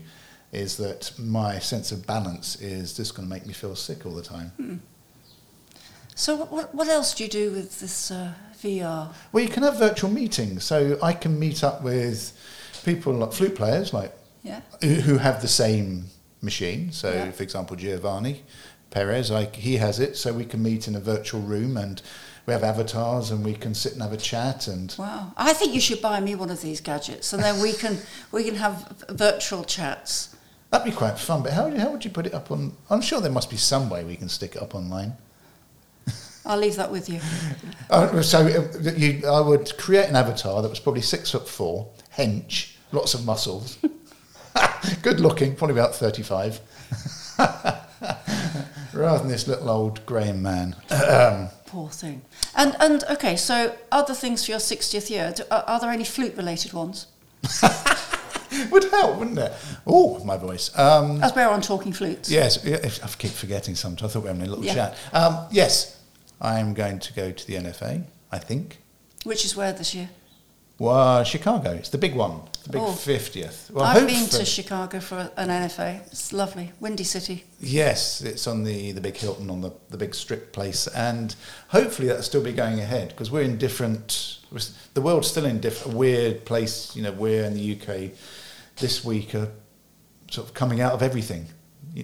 is 0.54 0.78
that 0.78 1.12
my 1.18 1.60
sense 1.60 1.92
of 1.92 2.06
balance 2.06 2.62
is 2.62 2.94
just 2.96 3.16
going 3.16 3.28
to 3.28 3.34
make 3.34 3.46
me 3.46 3.54
feel 3.54 3.76
sick 3.76 4.06
all 4.06 4.14
the 4.14 4.22
time. 4.22 4.82
So, 6.16 6.36
what- 6.36 6.74
what, 6.76 6.88
else 6.88 7.14
do 7.16 7.24
you 7.24 7.30
do 7.30 7.52
with 7.52 7.80
this 7.80 8.12
uh, 8.12 8.34
VR? 8.62 9.12
Well, 9.32 9.44
you 9.44 9.50
can 9.50 9.64
have 9.64 9.78
virtual 9.78 10.12
meetings. 10.12 10.64
So 10.64 11.00
I 11.02 11.14
can 11.14 11.40
meet 11.40 11.64
up 11.64 11.82
with 11.82 12.34
people 12.86 13.14
like 13.14 13.34
flute 13.34 13.56
players, 13.56 13.94
like 13.94 14.14
Yeah. 14.44 14.62
who 14.82 14.94
who 15.08 15.18
have 15.18 15.42
the 15.42 15.48
same 15.48 16.06
machine. 16.42 16.92
So, 16.92 17.12
Yeah. 17.12 17.32
for 17.32 17.42
example, 17.44 17.76
Giovanni 17.76 18.44
Perez, 18.92 19.32
like 19.32 19.56
he 19.56 19.78
has 19.78 20.00
it. 20.00 20.16
So 20.18 20.32
we 20.34 20.46
can 20.46 20.62
meet 20.62 20.88
in 20.88 20.96
a 20.96 21.00
virtual 21.00 21.42
room 21.42 21.78
and 21.78 22.00
we 22.46 22.54
have 22.54 22.64
avatars 22.64 23.32
and 23.32 23.44
we 23.44 23.54
can 23.56 23.74
sit 23.74 23.94
and 23.94 24.02
have 24.04 24.14
a 24.14 24.18
chat. 24.18 24.68
And 24.68 24.94
Wow. 25.00 25.32
I 25.36 25.54
think 25.54 25.74
you 25.74 25.82
should 25.82 26.02
buy 26.02 26.20
me 26.20 26.36
one 26.36 26.52
of 26.52 26.62
these 26.62 26.80
gadgets, 26.82 27.34
and 27.34 27.42
then 27.42 27.60
we 27.60 27.74
can 27.74 27.98
we 28.32 28.44
can 28.44 28.56
have 28.56 28.94
virtual 29.10 29.64
chats. 29.64 30.30
That'd 30.74 30.92
be 30.92 30.98
quite 30.98 31.20
fun. 31.20 31.44
But 31.44 31.54
how, 31.54 31.70
how 31.78 31.92
would 31.92 32.04
you 32.04 32.10
put 32.10 32.26
it 32.26 32.34
up 32.34 32.50
on? 32.52 32.76
I'm 32.90 33.02
sure 33.02 33.22
there 33.22 33.32
must 33.32 33.50
be 33.50 33.58
some 33.58 33.90
way 33.90 34.04
we 34.04 34.16
can 34.16 34.28
stick 34.28 34.56
it 34.56 34.62
up 34.62 34.74
online. 34.74 35.14
I'll 36.46 36.58
leave 36.58 36.76
that 36.76 36.92
with 36.92 37.08
you. 37.10 37.22
Uh, 37.90 38.24
so 38.24 38.40
uh, 38.40 38.92
you, 38.96 39.28
I 39.28 39.40
would 39.40 39.78
create 39.78 40.10
an 40.10 40.16
avatar 40.16 40.64
that 40.64 40.70
was 40.70 40.80
probably 40.80 41.02
six 41.02 41.30
foot 41.30 41.48
four, 41.48 41.88
hench, 42.18 42.76
lots 42.92 43.14
of 43.14 43.24
muscles, 43.24 43.78
good 45.04 45.20
looking, 45.20 45.56
probably 45.56 45.76
about 45.76 45.94
35, 45.94 46.60
rather 48.94 49.20
than 49.20 49.28
this 49.28 49.48
little 49.48 49.70
old 49.70 50.04
grey 50.08 50.32
man. 50.32 50.76
Um, 50.90 51.50
Poor 51.68 51.90
thing. 51.90 52.24
And 52.56 52.76
and 52.80 53.04
okay, 53.12 53.36
so 53.36 53.76
other 53.92 54.16
things 54.16 54.46
for 54.46 54.52
your 54.52 54.60
60th 54.60 55.10
year. 55.12 55.34
Do, 55.36 55.44
are, 55.52 55.64
are 55.68 55.80
there 55.80 55.92
any 55.92 56.06
flute 56.06 56.36
related 56.36 56.74
ones? 56.74 57.08
would 58.72 58.84
help, 58.86 59.18
wouldn't 59.18 59.38
it? 59.40 59.52
Oh, 59.86 60.24
my 60.24 60.38
voice. 60.38 60.78
Um, 60.78 61.22
As 61.24 61.34
we're 61.36 61.48
on 61.48 61.62
talking 61.62 61.94
flutes. 61.94 62.30
yes, 62.30 62.66
I 63.04 63.08
keep 63.18 63.32
forgetting 63.32 63.76
sometimes. 63.76 64.10
I 64.12 64.14
thought 64.14 64.20
we 64.24 64.30
were 64.30 64.34
having 64.36 64.48
a 64.48 64.50
little 64.50 64.66
Yeah. 64.66 64.74
chat. 64.74 64.98
Um, 65.14 65.46
yes, 65.52 66.00
I'm 66.42 66.74
going 66.74 67.00
to 67.00 67.14
go 67.14 67.32
to 67.32 67.48
the 67.48 67.56
NFA, 67.56 68.04
I 68.32 68.38
think. 68.40 68.80
Which 69.24 69.46
is 69.46 69.56
where 69.56 69.72
this 69.74 69.94
year? 69.96 70.10
Well, 70.80 71.24
Chicago. 71.24 71.72
It's 71.72 71.90
the 71.90 71.98
big 72.00 72.16
one, 72.16 72.42
the 72.64 72.72
big 72.72 72.82
Oh. 72.82 72.88
50th. 72.92 73.70
Well, 73.72 73.86
I've 73.86 74.08
been 74.08 74.28
to 74.30 74.44
Chicago 74.44 75.00
for 75.00 75.32
an 75.38 75.50
NFA. 75.50 76.02
It's 76.08 76.34
lovely, 76.34 76.72
windy 76.80 77.04
city. 77.04 77.46
Yes, 77.62 78.22
it's 78.22 78.48
on 78.48 78.64
the, 78.64 78.92
the 78.92 79.00
big 79.00 79.16
Hilton 79.16 79.50
on 79.52 79.62
the, 79.62 79.72
the 79.92 79.98
big 79.98 80.16
strip 80.16 80.52
place, 80.52 80.88
and 80.88 81.36
hopefully 81.70 82.08
that'll 82.08 82.24
still 82.24 82.44
be 82.44 82.52
going 82.52 82.80
ahead 82.80 83.10
because 83.10 83.30
we're 83.32 83.44
in 83.44 83.58
different. 83.58 84.40
The 84.94 85.02
world's 85.02 85.30
still 85.30 85.46
in 85.46 85.60
diff, 85.62 85.86
a 85.86 85.90
weird 85.90 86.44
place. 86.44 86.96
You 86.96 87.04
know, 87.04 87.12
we're 87.12 87.44
in 87.46 87.54
the 87.54 87.80
UK 87.80 88.12
this 88.78 89.04
week 89.04 89.36
are 89.36 89.50
sort 90.30 90.48
of 90.48 90.54
coming 90.54 90.82
out 90.82 90.94
of 90.94 91.02
everything. 91.02 91.48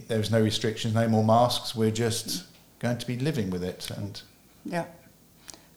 There's 0.08 0.30
no 0.30 0.42
restrictions, 0.42 0.94
no 0.94 1.08
more 1.08 1.24
masks. 1.24 1.76
We're 1.76 1.92
just 1.92 2.44
going 2.80 2.98
to 2.98 3.08
be 3.08 3.18
living 3.18 3.50
with 3.50 3.64
it. 3.64 3.90
And 3.92 4.22
Yeah. 4.66 4.86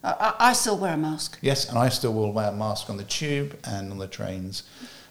I, 0.04 0.34
I, 0.38 0.52
still 0.52 0.78
wear 0.78 0.94
a 0.94 0.96
mask. 0.96 1.38
yes, 1.42 1.68
and 1.68 1.78
I 1.78 1.88
still 1.88 2.12
will 2.12 2.32
wear 2.32 2.48
a 2.48 2.52
mask 2.52 2.90
on 2.90 2.96
the 2.96 3.04
tube 3.04 3.56
and 3.64 3.92
on 3.92 3.98
the 3.98 4.08
trains. 4.08 4.64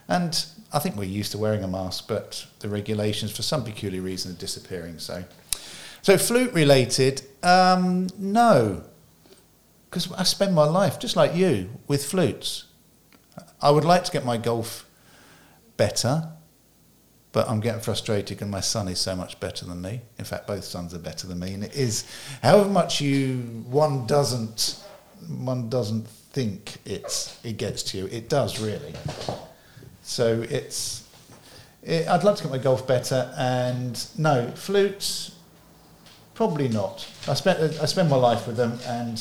And 0.06 0.44
I 0.70 0.78
think 0.78 0.96
we're 0.96 1.04
used 1.04 1.32
to 1.32 1.38
wearing 1.38 1.64
a 1.64 1.68
mask, 1.68 2.06
but 2.08 2.46
the 2.58 2.68
regulations, 2.68 3.34
for 3.34 3.42
some 3.42 3.64
peculiar 3.64 4.02
reason, 4.02 4.32
are 4.32 4.38
disappearing. 4.38 4.98
So, 4.98 5.24
so 6.02 6.18
flute 6.18 6.52
related, 6.52 7.22
um, 7.42 8.08
no, 8.18 8.84
because 9.88 10.12
I 10.12 10.24
spend 10.24 10.54
my 10.54 10.64
life 10.64 10.98
just 10.98 11.16
like 11.16 11.34
you 11.34 11.70
with 11.88 12.04
flutes. 12.04 12.64
I 13.62 13.70
would 13.70 13.84
like 13.84 14.04
to 14.04 14.12
get 14.12 14.26
my 14.26 14.36
golf 14.36 14.86
better, 15.82 16.28
but 17.32 17.48
I'm 17.48 17.60
getting 17.60 17.80
frustrated 17.80 18.38
because 18.38 18.48
my 18.48 18.60
son 18.60 18.86
is 18.86 19.00
so 19.00 19.16
much 19.16 19.40
better 19.40 19.64
than 19.64 19.82
me. 19.82 20.02
In 20.16 20.24
fact, 20.24 20.46
both 20.46 20.64
sons 20.64 20.94
are 20.94 21.00
better 21.10 21.26
than 21.26 21.40
me, 21.40 21.54
and 21.54 21.64
it 21.64 21.74
is 21.74 22.04
however 22.40 22.68
much 22.68 23.00
you 23.00 23.38
one 23.82 24.06
doesn't 24.06 24.80
one 25.28 25.68
doesn't 25.68 26.06
think 26.36 26.76
it's 26.84 27.16
it 27.44 27.56
gets 27.56 27.82
to 27.88 27.98
you, 27.98 28.06
it 28.18 28.28
does 28.28 28.60
really. 28.60 28.94
So 30.02 30.44
it's 30.58 31.02
it, 31.82 32.06
I'd 32.06 32.22
love 32.22 32.36
to 32.36 32.44
get 32.44 32.52
my 32.52 32.58
golf 32.58 32.86
better, 32.86 33.34
and 33.36 33.94
no 34.16 34.52
flutes, 34.54 35.34
probably 36.34 36.68
not. 36.68 37.08
I 37.26 37.34
spent 37.34 37.58
I 37.84 37.86
spend 37.86 38.08
my 38.08 38.20
life 38.30 38.46
with 38.46 38.56
them, 38.56 38.78
and 38.86 39.16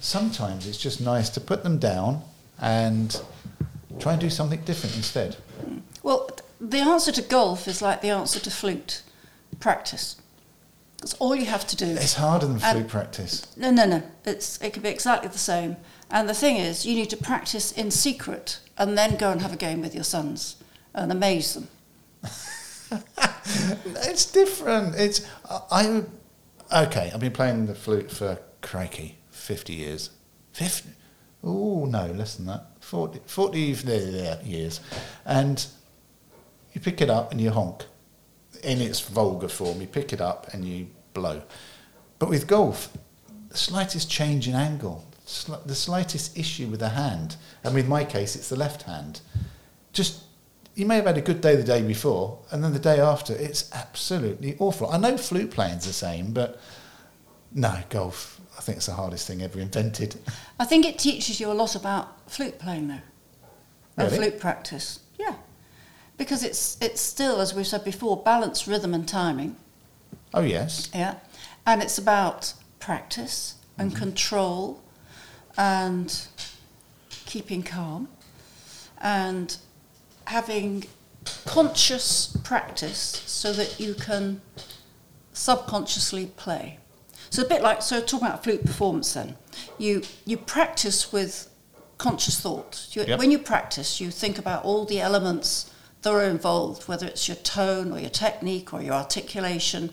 sometimes 0.00 0.66
it's 0.66 0.82
just 0.86 1.00
nice 1.00 1.28
to 1.36 1.40
put 1.40 1.62
them 1.62 1.78
down 1.78 2.22
and 2.58 3.08
try 4.00 4.12
and 4.12 4.20
do 4.20 4.30
something 4.30 4.60
different 4.62 4.96
instead. 4.96 5.36
Well, 6.02 6.30
the 6.60 6.78
answer 6.78 7.12
to 7.12 7.22
golf 7.22 7.68
is 7.68 7.82
like 7.82 8.00
the 8.00 8.10
answer 8.10 8.40
to 8.40 8.50
flute 8.50 9.02
practice. 9.58 10.16
That's 10.98 11.14
all 11.14 11.34
you 11.34 11.46
have 11.46 11.66
to 11.68 11.76
do. 11.76 11.86
It's 11.86 12.14
harder 12.14 12.46
than 12.46 12.58
flute 12.58 12.88
practice. 12.88 13.46
No, 13.56 13.70
no, 13.70 13.86
no. 13.86 14.02
It's 14.24 14.60
it 14.60 14.74
can 14.74 14.82
be 14.82 14.90
exactly 14.90 15.28
the 15.28 15.38
same. 15.38 15.76
And 16.10 16.28
the 16.28 16.34
thing 16.34 16.56
is, 16.56 16.84
you 16.84 16.94
need 16.94 17.10
to 17.10 17.16
practice 17.16 17.72
in 17.72 17.90
secret 17.90 18.60
and 18.76 18.98
then 18.98 19.16
go 19.16 19.30
and 19.30 19.40
have 19.40 19.52
a 19.52 19.56
game 19.56 19.80
with 19.80 19.94
your 19.94 20.04
sons 20.04 20.56
and 20.94 21.10
amaze 21.10 21.54
them. 21.54 21.68
It's 24.02 24.26
different. 24.26 24.96
It's 24.96 25.26
I, 25.48 26.02
I 26.70 26.84
okay. 26.86 27.10
I've 27.12 27.20
been 27.20 27.32
playing 27.32 27.66
the 27.66 27.74
flute 27.74 28.10
for 28.10 28.38
crikey 28.62 29.18
fifty 29.30 29.74
years. 29.74 30.10
Fifty. 30.52 30.90
Oh 31.42 31.86
no, 31.86 32.06
less 32.06 32.36
than 32.36 32.46
that. 32.46 32.66
40, 32.80 33.20
40 33.26 33.58
years, 34.44 34.80
and 35.24 35.66
you 36.72 36.80
pick 36.80 37.00
it 37.00 37.10
up 37.10 37.32
and 37.32 37.40
you 37.40 37.50
honk. 37.50 37.84
In 38.62 38.80
its 38.80 39.00
vulgar 39.00 39.48
form, 39.48 39.80
you 39.80 39.86
pick 39.86 40.12
it 40.12 40.20
up 40.20 40.52
and 40.52 40.64
you 40.64 40.88
blow. 41.14 41.42
But 42.18 42.28
with 42.28 42.46
golf, 42.46 42.90
the 43.48 43.56
slightest 43.56 44.10
change 44.10 44.46
in 44.46 44.54
angle, 44.54 45.04
sli- 45.26 45.64
the 45.66 45.74
slightest 45.74 46.36
issue 46.36 46.66
with 46.66 46.80
the 46.80 46.90
hand, 46.90 47.36
and 47.64 47.74
with 47.74 47.88
my 47.88 48.04
case, 48.04 48.36
it's 48.36 48.48
the 48.48 48.56
left 48.56 48.82
hand, 48.82 49.20
just 49.92 50.24
you 50.74 50.86
may 50.86 50.96
have 50.96 51.06
had 51.06 51.18
a 51.18 51.22
good 51.22 51.40
day 51.40 51.56
the 51.56 51.64
day 51.64 51.82
before, 51.82 52.38
and 52.50 52.62
then 52.62 52.72
the 52.72 52.78
day 52.78 53.00
after, 53.00 53.34
it's 53.34 53.70
absolutely 53.72 54.56
awful. 54.58 54.90
I 54.90 54.98
know 54.98 55.16
flute 55.16 55.50
playing's 55.50 55.86
the 55.86 55.92
same, 55.92 56.32
but 56.32 56.60
no, 57.52 57.78
golf, 57.88 58.40
I 58.56 58.60
think 58.60 58.76
it's 58.76 58.86
the 58.86 58.92
hardest 58.92 59.26
thing 59.26 59.42
ever 59.42 59.58
invented. 59.58 60.16
I 60.58 60.64
think 60.64 60.86
it 60.86 60.98
teaches 60.98 61.40
you 61.40 61.50
a 61.50 61.54
lot 61.54 61.74
about 61.74 62.30
flute 62.30 62.58
playing, 62.58 62.88
though, 62.88 63.00
and 63.96 64.12
flute 64.12 64.38
practice. 64.38 65.00
Because 66.20 66.44
it's 66.44 66.76
it's 66.82 67.00
still, 67.00 67.40
as 67.40 67.54
we've 67.54 67.66
said 67.66 67.82
before, 67.82 68.14
balance, 68.22 68.68
rhythm, 68.68 68.92
and 68.92 69.08
timing. 69.08 69.56
Oh, 70.34 70.42
yes. 70.42 70.90
Yeah, 70.94 71.14
and 71.64 71.82
it's 71.82 71.96
about 71.96 72.52
practice 72.78 73.54
and 73.78 73.90
mm-hmm. 73.90 74.00
control, 74.00 74.82
and 75.56 76.26
keeping 77.24 77.62
calm, 77.62 78.08
and 79.00 79.56
having 80.26 80.84
conscious 81.46 82.36
practice 82.44 83.22
so 83.24 83.54
that 83.54 83.80
you 83.80 83.94
can 83.94 84.42
subconsciously 85.32 86.26
play. 86.36 86.80
So 87.30 87.44
a 87.44 87.48
bit 87.48 87.62
like 87.62 87.80
so 87.80 87.98
talking 87.98 88.28
about 88.28 88.44
flute 88.44 88.62
performance 88.62 89.14
then. 89.14 89.36
You 89.78 90.02
you 90.26 90.36
practice 90.36 91.14
with 91.14 91.48
conscious 91.96 92.38
thought. 92.38 92.88
You, 92.92 93.04
Yep. 93.04 93.18
When 93.18 93.30
you 93.30 93.38
practice, 93.38 94.02
you 94.02 94.10
think 94.10 94.38
about 94.38 94.66
all 94.66 94.84
the 94.84 95.00
elements 95.00 95.70
are 96.06 96.22
involved, 96.22 96.88
whether 96.88 97.06
it's 97.06 97.28
your 97.28 97.36
tone 97.36 97.92
or 97.92 97.98
your 97.98 98.10
technique 98.10 98.72
or 98.72 98.82
your 98.82 98.94
articulation, 98.94 99.90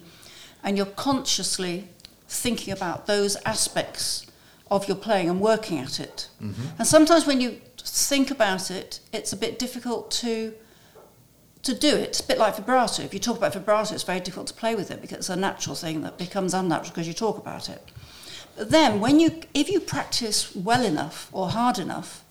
and 0.63 0.77
you're 0.77 0.85
consciously 0.85 1.89
thinking 2.27 2.73
about 2.73 3.07
those 3.07 3.35
aspects 3.45 4.25
of 4.69 4.87
your 4.87 4.97
playing 4.97 5.29
and 5.29 5.39
working 5.39 5.79
at 5.79 5.99
it. 5.99 6.29
Mm-hmm. 6.41 6.63
And 6.79 6.87
sometimes 6.87 7.25
when 7.25 7.41
you 7.41 7.61
think 7.77 8.31
about 8.31 8.69
it, 8.69 8.99
it's 9.13 9.31
a 9.33 9.37
bit 9.37 9.59
difficult 9.59 10.11
to 10.11 10.53
to 11.63 11.73
do 11.73 11.89
it. 11.89 12.09
It's 12.09 12.19
a 12.21 12.27
bit 12.27 12.37
like 12.37 12.55
vibrato. 12.55 13.03
If 13.03 13.13
you 13.13 13.19
talk 13.19 13.37
about 13.37 13.53
vibrato, 13.53 13.93
it's 13.93 14.03
very 14.03 14.21
difficult 14.21 14.47
to 14.47 14.53
play 14.53 14.73
with 14.75 14.89
it 14.89 15.01
because 15.01 15.17
it's 15.17 15.29
a 15.29 15.35
natural 15.35 15.75
thing 15.75 16.01
that 16.01 16.17
becomes 16.17 16.53
unnatural 16.53 16.91
because 16.91 17.07
you 17.07 17.13
talk 17.13 17.37
about 17.37 17.67
it. 17.67 17.81
But 18.55 18.71
then, 18.71 19.01
when 19.01 19.19
you, 19.19 19.41
if 19.53 19.69
you 19.69 19.79
practice 19.81 20.55
well 20.55 20.85
enough 20.85 21.29
or 21.33 21.49
hard 21.49 21.77
enough, 21.77 22.23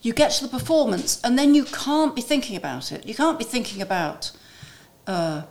you 0.00 0.12
get 0.12 0.30
to 0.32 0.46
the 0.46 0.50
performance, 0.50 1.20
and 1.24 1.38
then 1.38 1.54
you 1.54 1.64
can't 1.64 2.14
be 2.14 2.22
thinking 2.22 2.56
about 2.56 2.92
it. 2.92 3.06
You 3.06 3.14
can't 3.14 3.38
be 3.38 3.44
thinking 3.44 3.82
about 3.82 4.30
uh, 5.06 5.42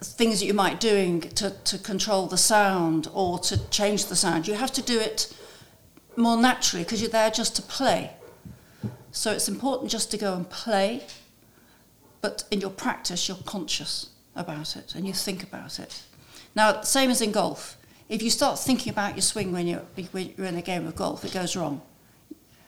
things 0.00 0.40
that 0.40 0.46
you 0.46 0.54
might 0.54 0.78
doing 0.80 1.20
to, 1.20 1.50
to 1.50 1.78
control 1.78 2.26
the 2.26 2.36
sound 2.36 3.08
or 3.12 3.38
to 3.40 3.68
change 3.70 4.06
the 4.06 4.16
sound. 4.16 4.46
You 4.46 4.54
have 4.54 4.72
to 4.72 4.82
do 4.82 5.00
it 5.00 5.34
more 6.16 6.36
naturally 6.36 6.84
because 6.84 7.00
you're 7.00 7.10
there 7.10 7.30
just 7.30 7.56
to 7.56 7.62
play. 7.62 8.12
So 9.10 9.32
it's 9.32 9.48
important 9.48 9.90
just 9.90 10.10
to 10.12 10.18
go 10.18 10.34
and 10.34 10.48
play, 10.48 11.02
but 12.20 12.44
in 12.50 12.60
your 12.60 12.70
practice, 12.70 13.28
you're 13.28 13.36
conscious 13.44 14.10
about 14.36 14.76
it 14.76 14.94
and 14.94 15.06
you 15.06 15.12
think 15.12 15.42
about 15.42 15.78
it. 15.78 16.02
Now, 16.54 16.82
same 16.82 17.10
as 17.10 17.20
in 17.20 17.32
golf. 17.32 17.78
If 18.08 18.22
you 18.22 18.30
start 18.30 18.58
thinking 18.58 18.92
about 18.92 19.14
your 19.14 19.22
swing 19.22 19.52
when 19.52 19.66
you're, 19.66 19.82
when 20.12 20.34
you're 20.36 20.46
in 20.46 20.56
a 20.56 20.62
game 20.62 20.86
of 20.86 20.94
golf, 20.94 21.24
it 21.24 21.32
goes 21.32 21.56
wrong. 21.56 21.80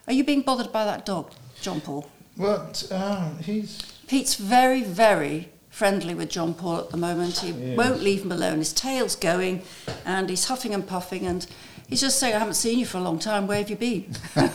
Are 0.07 0.13
you 0.13 0.25
being 0.25 0.43
bothered 0.43 0.73
by 0.73 0.85
that 0.85 1.05
dog, 1.05 1.31
John 1.61 1.81
Paul? 1.81 2.09
What? 2.37 2.87
Um, 2.93 3.39
he's. 3.39 3.81
Pete's 4.07 4.35
very, 4.37 4.83
very 4.83 5.49
friendly 5.71 6.15
with 6.15 6.29
John 6.31 6.55
Paul 6.55 6.79
at 6.79 6.91
the 6.91 6.97
moment. 6.97 7.39
He 7.39 7.51
Yeah. 7.51 7.75
won't 7.77 8.01
leave 8.03 8.23
him 8.23 8.33
alone. 8.33 8.59
His 8.59 8.73
tail's 8.73 9.17
going 9.17 9.63
and 10.05 10.31
he's 10.31 10.45
huffing 10.47 10.73
and 10.75 10.87
puffing 10.87 11.27
and 11.27 11.45
he's 11.89 12.01
just 12.01 12.19
saying, 12.19 12.35
I 12.35 12.39
haven't 12.39 12.55
seen 12.55 12.79
you 12.79 12.87
for 12.87 12.99
a 12.99 13.03
long 13.03 13.19
time. 13.19 13.47
Where 13.47 13.59
have 13.59 13.69
you 13.71 13.77
been? 13.77 14.15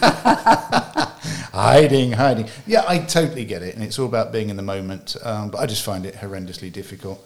Hiding, 1.53 2.13
hiding. 2.13 2.48
Yeah, 2.65 2.84
I 2.88 3.00
totally 3.00 3.43
get 3.46 3.62
it, 3.62 3.75
and 3.75 3.84
it's 3.84 4.00
all 4.00 4.05
about 4.05 4.31
being 4.31 4.49
in 4.49 4.56
the 4.56 4.63
moment. 4.63 5.17
Um, 5.21 5.49
but 5.52 5.60
I 5.60 5.65
just 5.65 5.84
find 5.84 6.06
it 6.06 6.15
horrendously 6.15 6.71
difficult. 6.71 7.23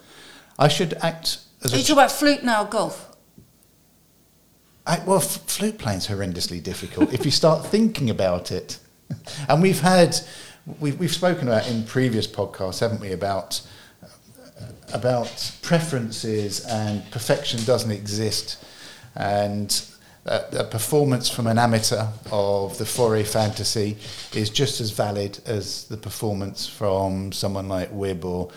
I 0.58 0.68
should 0.68 0.96
act 1.02 1.38
as 1.64 1.72
Are 1.72 1.76
a 1.76 1.78
you 1.80 1.84
talking 1.84 1.94
about 1.94 2.12
flute 2.12 2.44
now, 2.44 2.64
golf? 2.64 3.15
I, 4.88 5.00
well, 5.06 5.18
f- 5.18 5.42
flute 5.48 5.78
playing's 5.78 6.08
horrendously 6.08 6.62
difficult 6.62 7.14
if 7.14 7.26
you 7.26 7.32
start 7.32 7.66
thinking 7.66 8.10
about 8.10 8.52
it. 8.52 8.80
And 9.48 9.62
we've 9.62 9.82
had, 9.82 10.16
we've, 10.80 11.00
we've 11.00 11.14
spoken 11.14 11.48
about 11.48 11.68
in 11.70 11.84
previous 11.84 12.26
podcasts, 12.26 12.80
haven't 12.80 13.02
we, 13.02 13.12
about 13.12 13.62
uh, 14.04 14.08
about 14.94 15.52
preferences 15.62 16.66
and 16.66 17.10
perfection 17.12 17.64
doesn't 17.66 17.92
exist, 17.92 18.64
and 19.16 19.86
a, 20.26 20.44
a 20.60 20.64
performance 20.64 21.30
from 21.30 21.48
an 21.48 21.60
amateur 21.60 22.08
of 22.32 22.78
the 22.78 22.84
Fauré 22.84 23.26
fantasy 23.26 23.98
is 24.34 24.50
just 24.50 24.82
as 24.82 24.92
valid 24.92 25.40
as 25.46 25.86
the 25.86 25.98
performance 25.98 26.68
from 26.68 27.32
someone 27.32 27.68
like 27.68 27.92
Wibb 27.92 28.26
or 28.26 28.50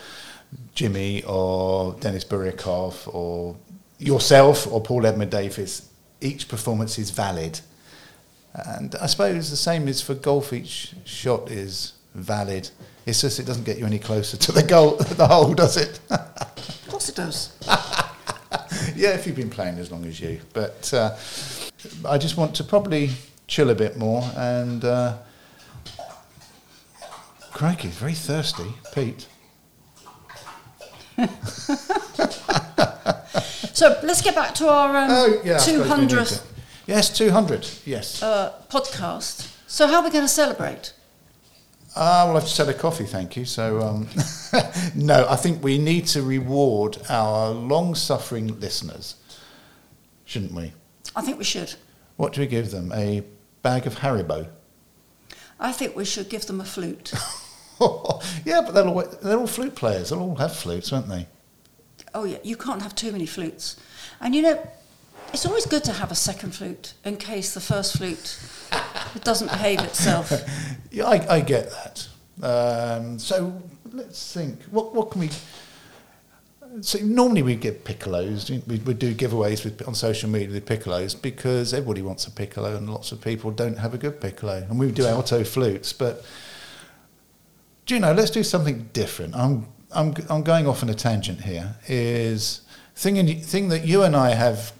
Jimmy 0.73 1.23
or 1.23 1.93
Denis 1.99 2.25
Bouriakov 2.25 3.13
or 3.13 3.55
yourself 3.99 4.71
or 4.71 4.81
Paul 4.81 5.05
Edmund-Davies. 5.05 5.88
Each 6.21 6.47
performance 6.47 6.97
is 6.97 7.11
valid. 7.11 7.59
And 8.53 8.95
I 8.95 9.05
suppose 9.05 9.49
the 9.49 9.57
same 9.57 9.87
is 9.87 10.01
for 10.01 10.15
golf. 10.15 10.51
Each 10.53 10.93
shot 11.05 11.51
is 11.51 11.93
valid. 12.15 12.69
It's 13.05 13.21
just 13.21 13.39
it 13.39 13.45
doesn't 13.45 13.63
get 13.63 13.77
you 13.77 13.85
any 13.85 13.99
closer 13.99 14.37
to 14.37 14.51
the 14.51 14.63
goal, 14.63 14.95
the 14.97 15.27
hole, 15.27 15.53
does 15.53 15.77
it? 15.77 15.99
Of 16.09 16.87
course 16.89 17.09
it 17.09 17.15
does. 17.15 17.55
yeah, 18.95 19.11
if 19.11 19.25
you've 19.25 19.35
been 19.35 19.49
playing 19.49 19.77
as 19.79 19.91
long 19.91 20.05
as 20.05 20.19
you. 20.19 20.39
But 20.53 20.93
uh, 20.93 21.15
I 22.07 22.17
just 22.17 22.37
want 22.37 22.55
to 22.55 22.63
probably 22.63 23.11
chill 23.47 23.69
a 23.69 23.75
bit 23.75 23.97
more 23.97 24.23
and. 24.35 24.83
Uh, 24.83 25.17
crikey, 27.51 27.89
very 27.89 28.13
thirsty, 28.13 28.73
Pete. 28.93 29.27
So 33.79 33.97
let's 34.03 34.21
get 34.21 34.35
back 34.35 34.53
to 34.55 34.67
our 34.67 34.93
um, 34.93 35.07
Oh, 35.09 35.41
yeah. 35.45 35.55
I 35.55 35.57
suppose 35.59 35.89
we 35.89 36.01
need 36.01 36.09
200th. 36.09 36.45
Yes, 36.85 37.17
200. 37.17 37.65
Yes. 37.85 38.21
uh, 38.21 38.51
podcast. 38.69 39.55
So 39.67 39.87
how 39.87 39.99
are 39.99 40.03
we 40.03 40.09
going 40.09 40.25
to 40.25 40.27
celebrate? 40.27 40.91
Ah, 41.95 42.25
well, 42.27 42.35
I've 42.35 42.43
just 42.43 42.57
had 42.57 42.67
a 42.67 42.73
coffee, 42.73 43.05
thank 43.05 43.37
you. 43.37 43.45
So, 43.45 43.79
um, 43.79 44.09
no, 44.95 45.25
I 45.29 45.37
think 45.37 45.63
we 45.63 45.77
need 45.77 46.07
to 46.07 46.21
reward 46.21 46.97
our 47.07 47.51
long 47.51 47.95
suffering 47.95 48.59
listeners, 48.59 49.15
shouldn't 50.25 50.51
we? 50.51 50.73
I 51.15 51.21
think 51.21 51.37
we 51.37 51.45
should. 51.45 51.75
What 52.17 52.33
do 52.33 52.41
we 52.41 52.47
give 52.47 52.71
them? 52.71 52.91
A 52.91 53.23
bag 53.61 53.87
of 53.87 53.99
Haribo? 53.99 54.49
I 55.57 55.71
think 55.71 55.95
we 55.95 56.03
should 56.03 56.27
give 56.27 56.47
them 56.47 56.59
a 56.59 56.65
flute. 56.65 57.13
yeah, 58.43 58.59
but 58.59 58.73
they're 58.73 58.85
all, 58.85 59.03
they're 59.23 59.37
all 59.37 59.47
flute 59.47 59.75
players. 59.75 60.09
They'll 60.09 60.19
all 60.19 60.35
have 60.35 60.53
flutes, 60.53 60.91
won't 60.91 61.07
they? 61.07 61.27
Oh 62.13 62.25
yeah, 62.25 62.37
you 62.43 62.55
can't 62.55 62.81
have 62.81 62.95
too 62.95 63.11
many 63.11 63.25
flutes. 63.25 63.75
And 64.21 64.35
you 64.35 64.41
know, 64.41 64.67
it's 65.33 65.45
always 65.45 65.65
good 65.65 65.83
to 65.85 65.93
have 65.93 66.11
a 66.11 66.15
second 66.15 66.55
flute 66.55 66.93
in 67.05 67.17
case 67.17 67.53
the 67.53 67.61
first 67.61 67.97
flute 67.97 68.39
doesn't 69.23 69.47
behave 69.47 69.81
itself. 69.81 70.31
Yeah, 70.91 71.05
I, 71.05 71.35
I 71.35 71.41
get 71.41 71.69
that. 71.69 72.07
Um, 72.41 73.19
so 73.19 73.61
let's 73.91 74.33
think. 74.33 74.63
What, 74.71 74.95
what 74.95 75.11
can 75.11 75.21
we. 75.21 75.29
So 76.81 76.97
normally 76.99 77.43
we 77.43 77.55
get 77.55 77.85
piccolos. 77.85 78.49
We, 78.67 78.77
we 78.79 78.95
do 78.95 79.13
giveaways 79.13 79.63
with, 79.63 79.87
on 79.87 79.93
social 79.93 80.31
media 80.31 80.49
with 80.49 80.65
piccolos 80.65 81.19
because 81.21 81.75
everybody 81.75 82.01
wants 82.01 82.25
a 82.25 82.31
piccolo 82.31 82.75
and 82.75 82.89
lots 82.89 83.11
of 83.11 83.21
people 83.21 83.51
don't 83.51 83.77
have 83.77 83.93
a 83.93 83.99
good 83.99 84.19
piccolo. 84.19 84.65
And 84.67 84.79
we 84.79 84.91
do 84.91 85.05
alto 85.05 85.43
flutes, 85.43 85.93
but 85.93 86.25
do 87.85 87.93
you 87.93 87.99
know? 87.99 88.11
Let's 88.11 88.31
do 88.31 88.43
something 88.43 88.89
different. 88.93 89.35
I'm 89.35 89.67
I'm 89.91 90.13
I'm 90.29 90.43
going 90.43 90.67
off 90.67 90.83
on 90.83 90.89
a 90.89 90.93
tangent 90.93 91.41
here. 91.41 91.75
Is 91.87 92.61
thing 92.95 93.17
in, 93.17 93.39
thing 93.39 93.69
that 93.69 93.85
you 93.85 94.03
and 94.03 94.15
I 94.15 94.31
have 94.31 94.73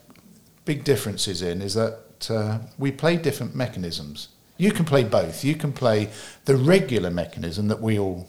big 0.65 0.83
differences 0.83 1.41
in 1.41 1.61
is 1.61 1.73
that 1.73 2.29
uh, 2.29 2.59
we 2.77 2.91
play 2.91 3.17
different 3.17 3.55
mechanisms. 3.55 4.29
You 4.57 4.71
can 4.71 4.85
play 4.85 5.03
both. 5.03 5.43
You 5.43 5.55
can 5.55 5.71
play 5.71 6.09
the 6.45 6.55
regular 6.55 7.09
mechanism 7.09 7.69
that 7.69 7.81
we 7.81 7.97
all 7.97 8.27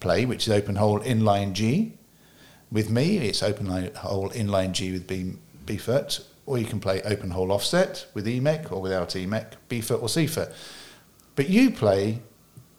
play, 0.00 0.24
which 0.24 0.46
is 0.46 0.52
open 0.52 0.76
hole 0.76 1.00
inline 1.00 1.52
G. 1.52 1.98
With 2.70 2.88
me, 2.88 3.18
it's 3.18 3.42
open 3.42 3.66
hole 3.96 4.30
inline 4.30 4.72
G 4.72 4.92
with 4.92 5.06
B, 5.06 5.34
B 5.66 5.76
foot, 5.76 6.24
or 6.46 6.56
you 6.56 6.64
can 6.64 6.80
play 6.80 7.02
open 7.02 7.30
hole 7.30 7.52
offset 7.52 8.06
with 8.14 8.26
E 8.26 8.40
mech 8.40 8.72
or 8.72 8.80
without 8.80 9.14
E 9.16 9.26
mech, 9.26 9.56
B 9.68 9.80
foot 9.80 10.00
or 10.00 10.08
C 10.08 10.26
foot. 10.26 10.50
But 11.34 11.48
you 11.48 11.70
play, 11.70 12.20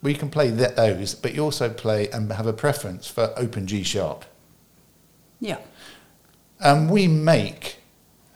we 0.03 0.13
can 0.13 0.29
play 0.29 0.49
that, 0.49 0.75
those, 0.75 1.15
but 1.15 1.33
you 1.33 1.41
also 1.41 1.69
play 1.69 2.09
and 2.09 2.31
have 2.31 2.45
a 2.45 2.53
preference 2.53 3.07
for 3.07 3.33
open 3.37 3.65
G 3.65 3.83
sharp. 3.83 4.25
Yeah. 5.39 5.59
And 6.59 6.91
we 6.91 7.07
make 7.07 7.77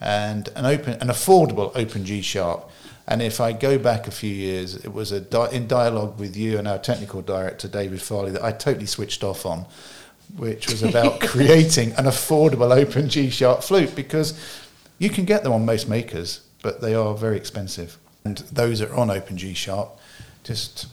and 0.00 0.48
an 0.56 0.64
open, 0.64 0.94
an 0.94 1.08
affordable 1.08 1.70
open 1.74 2.06
G 2.06 2.22
sharp. 2.22 2.70
And 3.06 3.20
if 3.20 3.40
I 3.40 3.52
go 3.52 3.78
back 3.78 4.06
a 4.06 4.10
few 4.10 4.34
years, 4.34 4.76
it 4.76 4.92
was 4.92 5.12
a 5.12 5.20
di- 5.20 5.50
in 5.50 5.66
dialogue 5.66 6.18
with 6.18 6.36
you 6.36 6.58
and 6.58 6.66
our 6.66 6.78
technical 6.78 7.20
director 7.20 7.68
David 7.68 8.00
Farley 8.00 8.30
that 8.32 8.42
I 8.42 8.52
totally 8.52 8.86
switched 8.86 9.22
off 9.22 9.44
on, 9.44 9.66
which 10.36 10.70
was 10.70 10.82
about 10.82 11.20
creating 11.32 11.92
an 11.92 12.06
affordable 12.06 12.74
open 12.74 13.10
G 13.10 13.28
sharp 13.28 13.62
flute 13.62 13.94
because 13.94 14.38
you 14.98 15.10
can 15.10 15.26
get 15.26 15.42
them 15.42 15.52
on 15.52 15.66
most 15.66 15.86
makers, 15.86 16.40
but 16.62 16.80
they 16.80 16.94
are 16.94 17.14
very 17.14 17.36
expensive. 17.36 17.98
And 18.24 18.38
those 18.38 18.78
that 18.78 18.90
are 18.90 18.96
on 18.96 19.10
open 19.10 19.36
G 19.36 19.52
sharp 19.52 19.98
just 20.44 20.86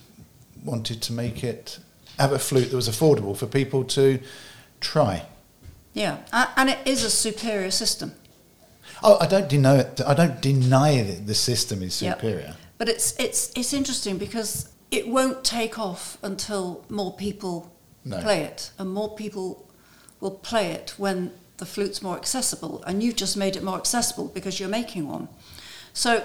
wanted 0.66 1.02
to 1.04 1.14
make 1.14 1.44
it 1.44 1.80
have 2.18 2.32
a 2.32 2.40
flute 2.40 2.70
that 2.72 2.76
was 2.76 2.90
affordable 2.90 3.36
for 3.38 3.46
people 3.46 3.84
to 3.84 4.20
try. 4.82 5.24
Yeah, 5.94 6.18
and 6.58 6.70
it 6.70 6.80
is 6.86 7.04
a 7.04 7.10
superior 7.10 7.72
system. 7.72 8.14
Oh, 9.04 9.18
I 9.20 9.28
don't 9.28 9.48
deny 9.48 9.78
it. 9.78 10.02
I 10.06 10.14
don't 10.14 10.42
deny 10.42 11.02
that 11.04 11.28
the 11.28 11.36
system 11.36 11.82
is 11.82 12.02
Yep. 12.02 12.18
superior. 12.20 12.56
But 12.78 12.90
it's 12.90 13.16
it's 13.18 13.52
it's 13.56 13.74
interesting 13.74 14.18
because 14.18 14.70
it 14.92 15.08
won't 15.08 15.44
take 15.44 15.80
off 15.80 16.18
until 16.22 16.84
more 16.90 17.14
people 17.14 17.72
No. 18.04 18.20
play 18.22 18.42
it, 18.44 18.72
and 18.78 18.90
more 18.94 19.16
people 19.16 19.66
will 20.20 20.32
play 20.32 20.72
it 20.72 20.94
when 20.98 21.32
the 21.58 21.66
flute's 21.66 22.02
more 22.02 22.18
accessible. 22.18 22.84
And 22.86 23.02
you've 23.02 23.16
just 23.16 23.38
made 23.38 23.56
it 23.56 23.64
more 23.64 23.78
accessible 23.78 24.28
because 24.34 24.60
you're 24.60 24.70
making 24.70 25.08
one. 25.08 25.28
So 25.94 26.24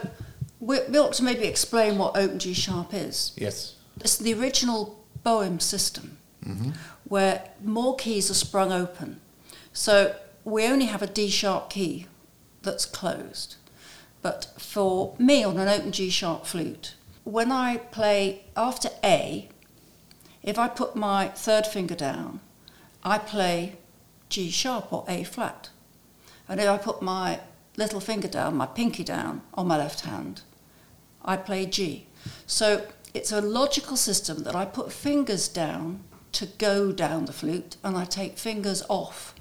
we, 0.58 0.78
we 0.88 0.98
ought 0.98 1.12
to 1.14 1.22
maybe 1.24 1.44
explain 1.44 1.98
what 1.98 2.16
Open 2.16 2.38
G 2.38 2.52
Sharp 2.54 2.92
is. 2.92 3.32
Yes. 3.36 3.74
It's 4.00 4.16
the 4.16 4.34
original 4.34 5.04
Boehm 5.22 5.60
system 5.60 6.18
mm-hmm. 6.44 6.70
where 7.04 7.50
more 7.62 7.96
keys 7.96 8.30
are 8.30 8.34
sprung 8.34 8.72
open. 8.72 9.20
So 9.72 10.16
we 10.44 10.66
only 10.66 10.86
have 10.86 11.02
a 11.02 11.06
D 11.06 11.28
sharp 11.28 11.70
key 11.70 12.06
that's 12.62 12.86
closed. 12.86 13.56
But 14.22 14.52
for 14.58 15.14
me 15.18 15.44
on 15.44 15.58
an 15.58 15.68
open 15.68 15.92
G 15.92 16.10
sharp 16.10 16.46
flute, 16.46 16.94
when 17.24 17.52
I 17.52 17.78
play 17.78 18.44
after 18.56 18.90
A, 19.04 19.48
if 20.42 20.58
I 20.58 20.68
put 20.68 20.96
my 20.96 21.28
third 21.28 21.66
finger 21.66 21.94
down, 21.94 22.40
I 23.04 23.18
play 23.18 23.76
G 24.28 24.50
sharp 24.50 24.92
or 24.92 25.04
A 25.08 25.24
flat. 25.24 25.70
And 26.48 26.60
if 26.60 26.68
I 26.68 26.78
put 26.78 27.02
my 27.02 27.40
little 27.76 28.00
finger 28.00 28.28
down, 28.28 28.56
my 28.56 28.66
pinky 28.66 29.04
down 29.04 29.42
on 29.54 29.68
my 29.68 29.76
left 29.76 30.00
hand, 30.00 30.42
I 31.24 31.36
play 31.36 31.66
G. 31.66 32.06
So 32.46 32.86
it's 33.14 33.32
a 33.32 33.40
logical 33.40 33.96
system 33.96 34.44
that 34.44 34.54
I 34.54 34.64
put 34.64 34.92
fingers 34.92 35.48
down 35.48 36.04
to 36.32 36.46
go 36.46 36.92
down 36.92 37.24
the 37.24 37.32
flute 37.32 37.76
and 37.82 37.96
I 37.96 38.04
take 38.04 38.38
fingers 38.38 38.82
off 38.88 39.34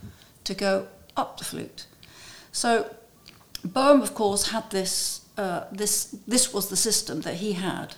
to 0.43 0.53
go 0.53 0.87
up 1.15 1.37
the 1.37 1.45
flute. 1.45 1.85
So 2.51 2.95
Boehm, 3.63 4.01
of 4.01 4.13
course, 4.13 4.49
had 4.49 4.69
this, 4.71 5.25
uh, 5.37 5.65
this, 5.71 6.15
this 6.27 6.53
was 6.53 6.69
the 6.69 6.77
system 6.77 7.21
that 7.21 7.35
he 7.35 7.53
had. 7.53 7.95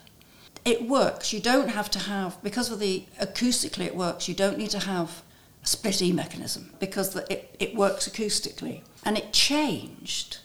It 0.66 0.88
works. 0.88 1.34
You 1.34 1.40
don't 1.40 1.70
have 1.70 1.90
to 1.92 2.00
have, 2.00 2.42
because 2.44 2.72
of 2.72 2.80
the 2.80 3.06
acoustically 3.20 3.86
it 3.86 3.96
works, 3.96 4.28
you 4.28 4.36
don't 4.36 4.58
need 4.58 4.70
to 4.72 4.80
have 4.80 5.24
a 5.64 5.68
split 5.68 6.02
E 6.02 6.12
mechanism 6.12 6.72
because 6.80 7.12
the, 7.14 7.32
it, 7.32 7.56
it 7.60 7.76
works 7.76 8.08
acoustically. 8.10 8.82
And 9.04 9.18
it 9.18 9.34
changed 9.34 10.40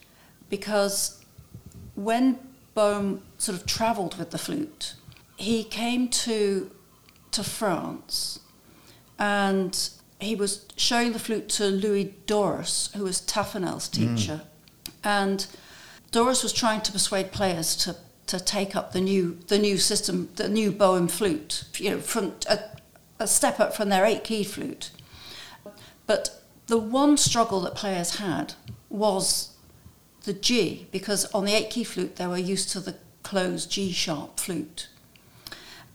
because 0.49 1.23
when 1.95 2.39
Boehm 2.75 3.23
sort 3.39 3.59
of 3.59 3.67
travelled 3.67 4.17
with 4.19 4.31
the 4.31 4.39
flute, 4.39 4.95
he 5.37 5.64
came 5.64 6.09
to 6.09 6.70
to 7.33 7.44
France, 7.44 8.40
and 9.18 9.90
he 10.18 10.35
was 10.35 10.66
showing 10.77 11.12
the 11.12 11.18
flute 11.18 11.49
to 11.51 11.66
Louis 11.66 12.14
Dorus, 12.27 12.92
who 12.94 13.05
was 13.05 13.20
Taffanel's 13.20 13.88
mm. 13.88 14.16
teacher, 14.16 14.40
and 15.05 15.46
Dorus 16.11 16.42
was 16.42 16.53
trying 16.53 16.81
to 16.83 16.92
persuade 16.92 17.33
players 17.33 17.77
to 17.77 17.96
to 18.27 18.40
take 18.40 18.75
up 18.75 18.92
the 18.92 19.01
new 19.01 19.38
the 19.49 19.59
new 19.59 19.79
system, 19.79 20.31
the 20.37 20.49
new 20.49 20.72
Boehm 20.72 21.09
flute, 21.09 21.64
you 21.77 21.90
know, 21.90 22.01
from 22.01 22.35
a, 22.49 22.59
a 23.18 23.27
step 23.27 23.61
up 23.61 23.75
from 23.75 23.88
their 23.88 24.05
eight 24.05 24.25
key 24.25 24.44
flute. 24.44 24.90
But 26.07 26.42
the 26.66 26.79
one 26.79 27.16
struggle 27.16 27.61
that 27.61 27.75
players 27.75 28.16
had 28.16 28.55
was 28.88 29.53
the 30.25 30.33
G, 30.33 30.88
because 30.90 31.27
on 31.27 31.44
the 31.44 31.55
eight 31.55 31.70
key 31.70 31.85
flute 31.85 32.16
they 32.16 32.27
were 32.27 32.38
used 32.38 32.70
to 32.70 32.81
the 32.81 32.96
closed 33.22 33.70
G 33.70 33.92
sharp 33.92 34.40
flute. 34.40 34.88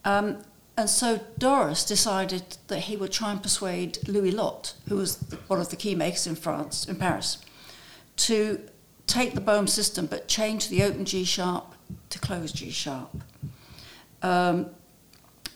Um, 0.04 0.44
and 0.78 0.90
so 0.90 1.20
Dorus 1.40 1.88
decided 1.88 2.58
that 2.68 2.80
he 2.80 2.96
would 2.96 3.12
try 3.12 3.32
and 3.32 3.42
persuade 3.42 4.08
Louis 4.08 4.32
Lot, 4.32 4.74
who 4.88 4.96
was 4.96 5.18
one 5.48 5.60
of 5.60 5.70
the 5.70 5.76
key 5.76 5.96
makers 5.96 6.26
in 6.26 6.36
France, 6.36 6.88
in 6.88 6.96
Paris, 6.96 7.38
to 8.18 8.62
take 9.06 9.34
the 9.34 9.42
Boehm 9.42 9.68
system 9.68 10.06
but 10.06 10.28
change 10.28 10.70
the 10.70 10.84
open 10.84 11.06
G 11.06 11.24
sharp 11.24 11.74
to 12.10 12.20
closed 12.20 12.56
G 12.56 12.72
sharp. 12.72 13.16
Um, 14.22 14.68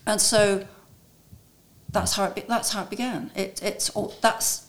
and 0.06 0.20
so 0.20 0.68
that's 1.92 2.14
how 2.14 2.34
it, 2.36 2.48
that's 2.48 2.74
how 2.74 2.84
it 2.84 2.90
began. 2.90 3.32
It, 3.36 3.62
it's 3.64 3.90
all, 3.92 4.14
that's 4.22 4.68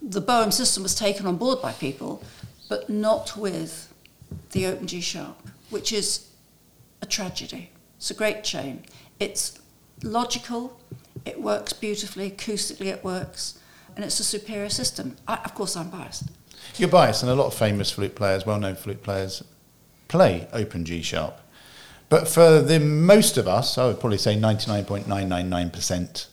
the 0.00 0.20
Boehm 0.20 0.52
system 0.52 0.82
was 0.82 0.94
taken 0.94 1.26
on 1.26 1.36
board 1.36 1.60
by 1.60 1.72
people, 1.72 2.22
but 2.68 2.88
not 2.88 3.36
with 3.36 3.92
the 4.52 4.66
open 4.66 4.86
G 4.86 5.00
sharp, 5.00 5.36
which 5.70 5.92
is 5.92 6.28
a 7.00 7.06
tragedy. 7.06 7.70
It's 7.96 8.10
a 8.10 8.14
great 8.14 8.46
shame. 8.46 8.82
It's 9.22 9.60
logical, 10.02 10.80
it 11.24 11.40
works 11.40 11.72
beautifully, 11.72 12.28
acoustically 12.28 12.86
it 12.86 13.04
works, 13.04 13.56
and 13.94 14.04
it's 14.04 14.18
a 14.18 14.24
superior 14.24 14.68
system. 14.68 15.16
I, 15.28 15.36
of 15.44 15.54
course, 15.54 15.76
I'm 15.76 15.90
biased. 15.90 16.24
You're 16.76 16.88
biased, 16.88 17.22
and 17.22 17.30
a 17.30 17.36
lot 17.36 17.46
of 17.46 17.54
famous 17.54 17.92
flute 17.92 18.16
players, 18.16 18.44
well-known 18.44 18.74
flute 18.74 19.04
players, 19.04 19.44
play 20.08 20.48
open 20.52 20.84
G 20.84 21.02
sharp. 21.02 21.40
But 22.08 22.26
for 22.26 22.60
the 22.60 22.80
most 22.80 23.38
of 23.38 23.46
us, 23.46 23.78
I 23.78 23.86
would 23.86 24.00
probably 24.00 24.18
say 24.18 24.34
99.999% 24.34 26.26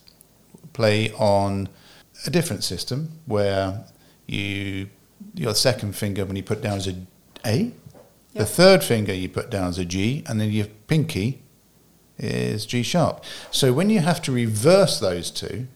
play 0.73 1.11
on 1.11 1.69
a 2.25 2.31
different 2.31 2.63
system 2.63 3.19
where 3.27 3.85
you 4.25 4.89
your 5.35 5.53
second 5.53 5.95
finger 5.95 6.25
when 6.25 6.35
you 6.35 6.43
put 6.43 6.61
down 6.61 6.77
as 6.77 6.87
a 6.87 6.95
A, 7.45 7.71
the 8.33 8.45
third 8.45 8.83
finger 8.83 9.13
you 9.13 9.29
put 9.29 9.51
down 9.51 9.67
as 9.67 9.77
a 9.77 9.85
G, 9.85 10.23
and 10.27 10.41
then 10.41 10.49
your 10.49 10.65
pinky 10.87 11.43
is 12.19 12.65
G 12.65 12.83
sharp. 12.83 13.23
So 13.51 13.73
when 13.73 13.89
you 13.89 13.99
have 13.99 14.21
to 14.23 14.31
reverse 14.31 14.99
those 14.99 15.31
two, 15.31 15.67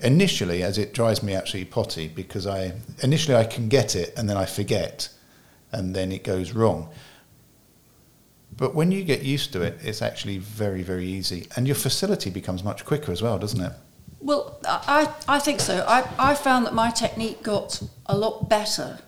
initially, 0.00 0.62
as 0.62 0.78
it 0.78 0.92
drives 0.92 1.22
me 1.22 1.34
actually 1.34 1.64
potty 1.64 2.08
because 2.08 2.46
I 2.46 2.72
initially 3.02 3.36
I 3.36 3.44
can 3.44 3.68
get 3.68 3.94
it 3.94 4.12
and 4.16 4.28
then 4.28 4.36
I 4.36 4.44
forget, 4.44 5.08
and 5.72 5.94
then 5.94 6.12
it 6.12 6.24
goes 6.24 6.52
wrong. 6.52 6.90
But 8.56 8.74
when 8.74 8.92
you 8.92 9.04
get 9.04 9.22
used 9.22 9.52
to 9.52 9.62
it, 9.62 9.78
it's 9.82 10.02
actually 10.02 10.38
very 10.38 10.82
very 10.82 11.06
easy, 11.06 11.46
and 11.56 11.66
your 11.66 11.76
facility 11.76 12.30
becomes 12.30 12.64
much 12.64 12.84
quicker 12.84 13.12
as 13.12 13.22
well, 13.22 13.38
doesn't 13.38 13.60
it? 13.60 13.72
Well, 14.20 14.58
I, 14.66 15.14
I 15.26 15.38
think 15.38 15.60
so. 15.60 15.82
I, 15.88 16.06
I 16.18 16.34
found 16.34 16.66
that 16.66 16.74
my 16.74 16.90
technique 16.90 17.42
got 17.42 17.82
a 18.04 18.16
lot 18.16 18.50
better 18.50 18.98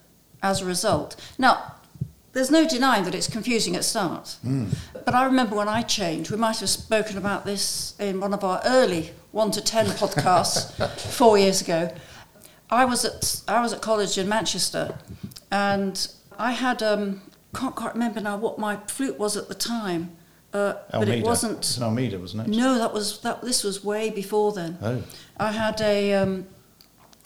as 0.42 0.62
a 0.62 0.64
result. 0.64 1.16
Now, 1.36 1.74
there's 2.32 2.50
no 2.50 2.66
denying 2.66 3.04
that 3.04 3.14
it's 3.14 3.28
confusing 3.28 3.76
at 3.76 3.84
start. 3.84 4.36
But 5.04 5.14
I 5.14 5.24
remember 5.24 5.56
when 5.56 5.68
I 5.68 5.82
changed, 5.82 6.30
we 6.30 6.36
might 6.36 6.58
have 6.60 6.68
spoken 6.68 7.18
about 7.18 7.44
this 7.44 7.94
in 7.98 8.20
one 8.20 8.32
of 8.32 8.42
our 8.42 8.60
early 8.64 9.10
1 9.32 9.50
to 9.52 9.60
10 9.60 9.86
podcasts 9.86 10.88
four 11.12 11.38
years 11.38 11.60
ago. 11.60 11.92
I 12.70 12.84
was 12.86 13.04
at, 13.04 13.42
I 13.48 13.60
was 13.60 13.72
at 13.72 13.82
college 13.82 14.16
in 14.16 14.28
Manchester 14.28 14.98
and 15.50 16.08
I 16.38 16.52
had, 16.52 16.82
um, 16.82 17.20
can't 17.54 17.76
quite 17.76 17.92
remember 17.92 18.20
now 18.20 18.38
what 18.38 18.58
my 18.58 18.76
flute 18.86 19.18
was 19.18 19.36
at 19.36 19.48
the 19.48 19.54
time, 19.54 20.16
uh, 20.54 20.74
but 20.90 21.08
it 21.08 21.24
wasn't. 21.24 21.58
It's 21.58 21.76
an 21.76 21.82
Almeida, 21.82 22.18
wasn't 22.18 22.48
it? 22.48 22.56
No, 22.56 22.78
that 22.78 22.92
was 22.92 23.20
that. 23.20 23.42
This 23.42 23.64
was 23.64 23.82
way 23.82 24.10
before 24.10 24.52
then. 24.52 24.78
Oh. 24.82 25.02
I 25.38 25.52
had 25.52 25.80
a, 25.80 26.12
um, 26.14 26.46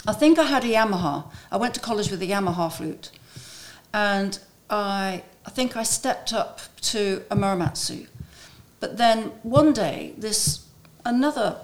I 0.07 0.13
think 0.13 0.39
I 0.39 0.45
had 0.45 0.65
a 0.65 0.69
Yamaha. 0.69 1.29
I 1.51 1.57
went 1.57 1.75
to 1.75 1.81
college 1.81 2.11
with 2.11 2.23
a 2.23 2.27
Yamaha 2.27 2.73
flute, 2.73 3.11
and 3.93 4.39
I, 4.69 5.23
I 5.45 5.51
think 5.51 5.77
I 5.77 5.83
stepped 5.83 6.33
up 6.33 6.61
to 6.83 7.23
a 7.31 7.37
Muramatsu, 7.37 8.07
but 8.81 8.97
then 8.97 9.33
one 9.43 9.73
day 9.73 10.15
this 10.19 10.67
another 11.05 11.59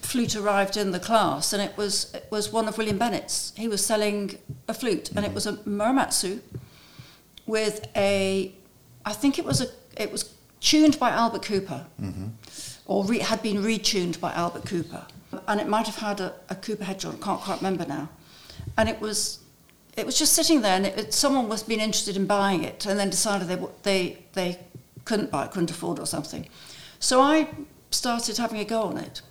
flute 0.00 0.36
arrived 0.36 0.76
in 0.76 0.90
the 0.90 1.00
class, 1.00 1.52
and 1.52 1.62
it 1.62 1.76
was 1.76 2.12
it 2.14 2.26
was 2.30 2.52
one 2.52 2.68
of 2.68 2.76
William 2.76 2.98
Bennett's. 2.98 3.52
He 3.56 3.68
was 3.68 3.84
selling 3.84 4.38
a 4.68 4.74
flute, 4.74 5.10
and 5.16 5.24
it 5.24 5.32
was 5.32 5.46
a 5.46 5.54
Muramatsu 5.54 6.40
with 7.46 7.86
a, 7.96 8.52
I 9.04 9.12
think 9.12 9.38
it 9.38 9.44
was 9.44 9.60
a, 9.60 9.66
it 9.96 10.12
was 10.12 10.34
tuned 10.60 10.98
by 10.98 11.10
Albert 11.10 11.42
Cooper, 11.42 11.86
mm-hmm. 12.00 12.28
or 12.86 13.04
re, 13.04 13.18
had 13.18 13.42
been 13.42 13.62
retuned 13.62 14.20
by 14.20 14.32
Albert 14.32 14.64
Cooper, 14.64 15.06
and 15.48 15.60
it 15.60 15.68
might 15.68 15.86
have 15.86 15.96
had 15.96 16.20
a, 16.20 16.34
a 16.50 16.54
Cooper 16.54 16.84
head 16.84 17.00
joint. 17.00 17.18
I 17.20 17.24
can't 17.24 17.40
quite 17.40 17.58
remember 17.58 17.86
now, 17.86 18.08
and 18.76 18.88
it 18.88 19.00
was, 19.00 19.40
it 19.96 20.06
was 20.06 20.18
just 20.18 20.32
sitting 20.32 20.62
there, 20.62 20.76
and 20.76 20.86
it, 20.86 20.98
it, 20.98 21.14
someone 21.14 21.48
was 21.48 21.62
being 21.62 21.80
interested 21.80 22.16
in 22.16 22.26
buying 22.26 22.64
it, 22.64 22.86
and 22.86 22.98
then 22.98 23.10
decided 23.10 23.48
they 23.48 23.58
they 23.82 24.18
they 24.32 24.58
couldn't 25.04 25.30
buy 25.30 25.44
it, 25.44 25.50
couldn't 25.50 25.70
afford 25.70 25.98
it 25.98 26.02
or 26.02 26.06
something. 26.06 26.48
So 26.98 27.20
I 27.20 27.48
started 27.90 28.38
having 28.38 28.60
a 28.60 28.64
go 28.64 28.82
on 28.82 28.96
it. 28.96 29.22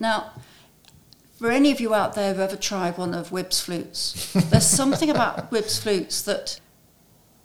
Now, 0.00 0.32
for 1.38 1.50
any 1.50 1.70
of 1.70 1.80
you 1.80 1.94
out 1.94 2.14
there 2.14 2.32
who've 2.32 2.40
ever 2.40 2.56
tried 2.56 2.98
one 2.98 3.14
of 3.14 3.30
Wibb's 3.30 3.60
flutes, 3.60 4.32
there's 4.50 4.66
something 4.66 5.10
about 5.10 5.50
Wibb's 5.50 5.78
flutes 5.78 6.22
that 6.22 6.60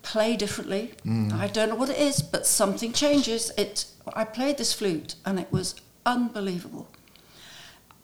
play 0.02 0.36
differently. 0.36 0.94
Mm. 1.06 1.34
I 1.34 1.48
don't 1.48 1.70
know 1.70 1.76
what 1.76 1.90
it 1.90 1.98
is, 1.98 2.22
but 2.22 2.46
something 2.46 2.94
changes. 2.94 3.52
It. 3.58 3.86
I 4.14 4.24
played 4.24 4.58
this 4.58 4.74
flute 4.74 5.16
and 5.26 5.40
it 5.40 5.52
was 5.52 5.76
unbelievable. 6.06 6.90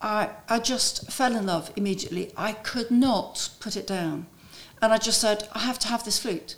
I 0.02 0.30
I 0.48 0.60
just 0.60 1.12
fell 1.12 1.36
in 1.36 1.46
love 1.46 1.72
immediately. 1.76 2.32
I 2.38 2.54
could 2.54 2.92
not 2.92 3.50
put 3.60 3.76
it 3.76 3.88
down, 3.88 4.28
and 4.82 4.94
I 4.94 4.98
just 4.98 5.20
said 5.22 5.48
I 5.54 5.60
have 5.60 5.80
to 5.80 5.88
have 5.88 6.04
this 6.04 6.20
flute. 6.20 6.56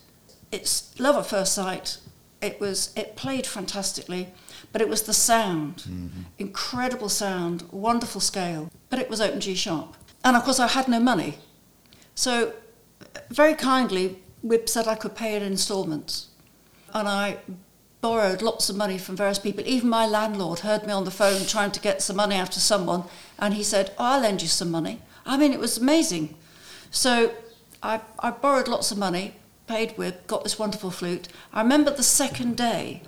It's 0.51 0.97
love 0.99 1.15
at 1.15 1.25
first 1.25 1.53
sight. 1.53 1.97
it 2.41 2.59
was 2.59 2.91
it 2.95 3.15
played 3.15 3.45
fantastically, 3.45 4.29
but 4.71 4.81
it 4.81 4.89
was 4.89 5.03
the 5.03 5.13
sound, 5.13 5.77
mm-hmm. 5.77 6.23
incredible 6.39 7.09
sound, 7.09 7.63
wonderful 7.71 8.21
scale. 8.21 8.71
But 8.89 8.99
it 8.99 9.09
was 9.09 9.21
open 9.21 9.39
G 9.39 9.55
sharp, 9.55 9.95
and 10.23 10.35
of 10.35 10.43
course 10.43 10.59
I 10.59 10.67
had 10.67 10.87
no 10.87 10.99
money, 10.99 11.37
so 12.15 12.53
very 13.29 13.53
kindly 13.53 14.19
Wibb 14.43 14.67
said 14.67 14.87
I 14.87 14.95
could 14.95 15.15
pay 15.15 15.35
it 15.35 15.41
in 15.41 15.51
instalments, 15.53 16.27
and 16.93 17.07
I 17.07 17.37
borrowed 18.01 18.41
lots 18.41 18.69
of 18.69 18.75
money 18.75 18.97
from 18.97 19.15
various 19.15 19.37
people. 19.37 19.63
Even 19.67 19.87
my 19.89 20.07
landlord 20.07 20.59
heard 20.59 20.87
me 20.87 20.91
on 20.91 21.05
the 21.05 21.11
phone 21.11 21.45
trying 21.45 21.71
to 21.71 21.79
get 21.79 22.01
some 22.01 22.15
money 22.15 22.35
after 22.35 22.59
someone, 22.59 23.03
and 23.41 23.55
he 23.55 23.63
said, 23.63 23.91
oh, 23.97 24.05
"I'll 24.05 24.21
lend 24.21 24.41
you 24.41 24.47
some 24.47 24.71
money." 24.71 25.01
I 25.25 25.35
mean, 25.35 25.51
it 25.51 25.59
was 25.59 25.77
amazing. 25.77 26.35
So 26.91 27.33
I, 27.83 28.01
I 28.19 28.31
borrowed 28.31 28.67
lots 28.67 28.91
of 28.91 28.97
money, 28.97 29.35
paid 29.67 29.97
with, 29.97 30.27
got 30.27 30.43
this 30.43 30.59
wonderful 30.59 30.91
flute. 30.91 31.27
I 31.53 31.61
remember 31.61 31.91
the 31.91 32.03
second 32.03 32.57
day 32.57 33.03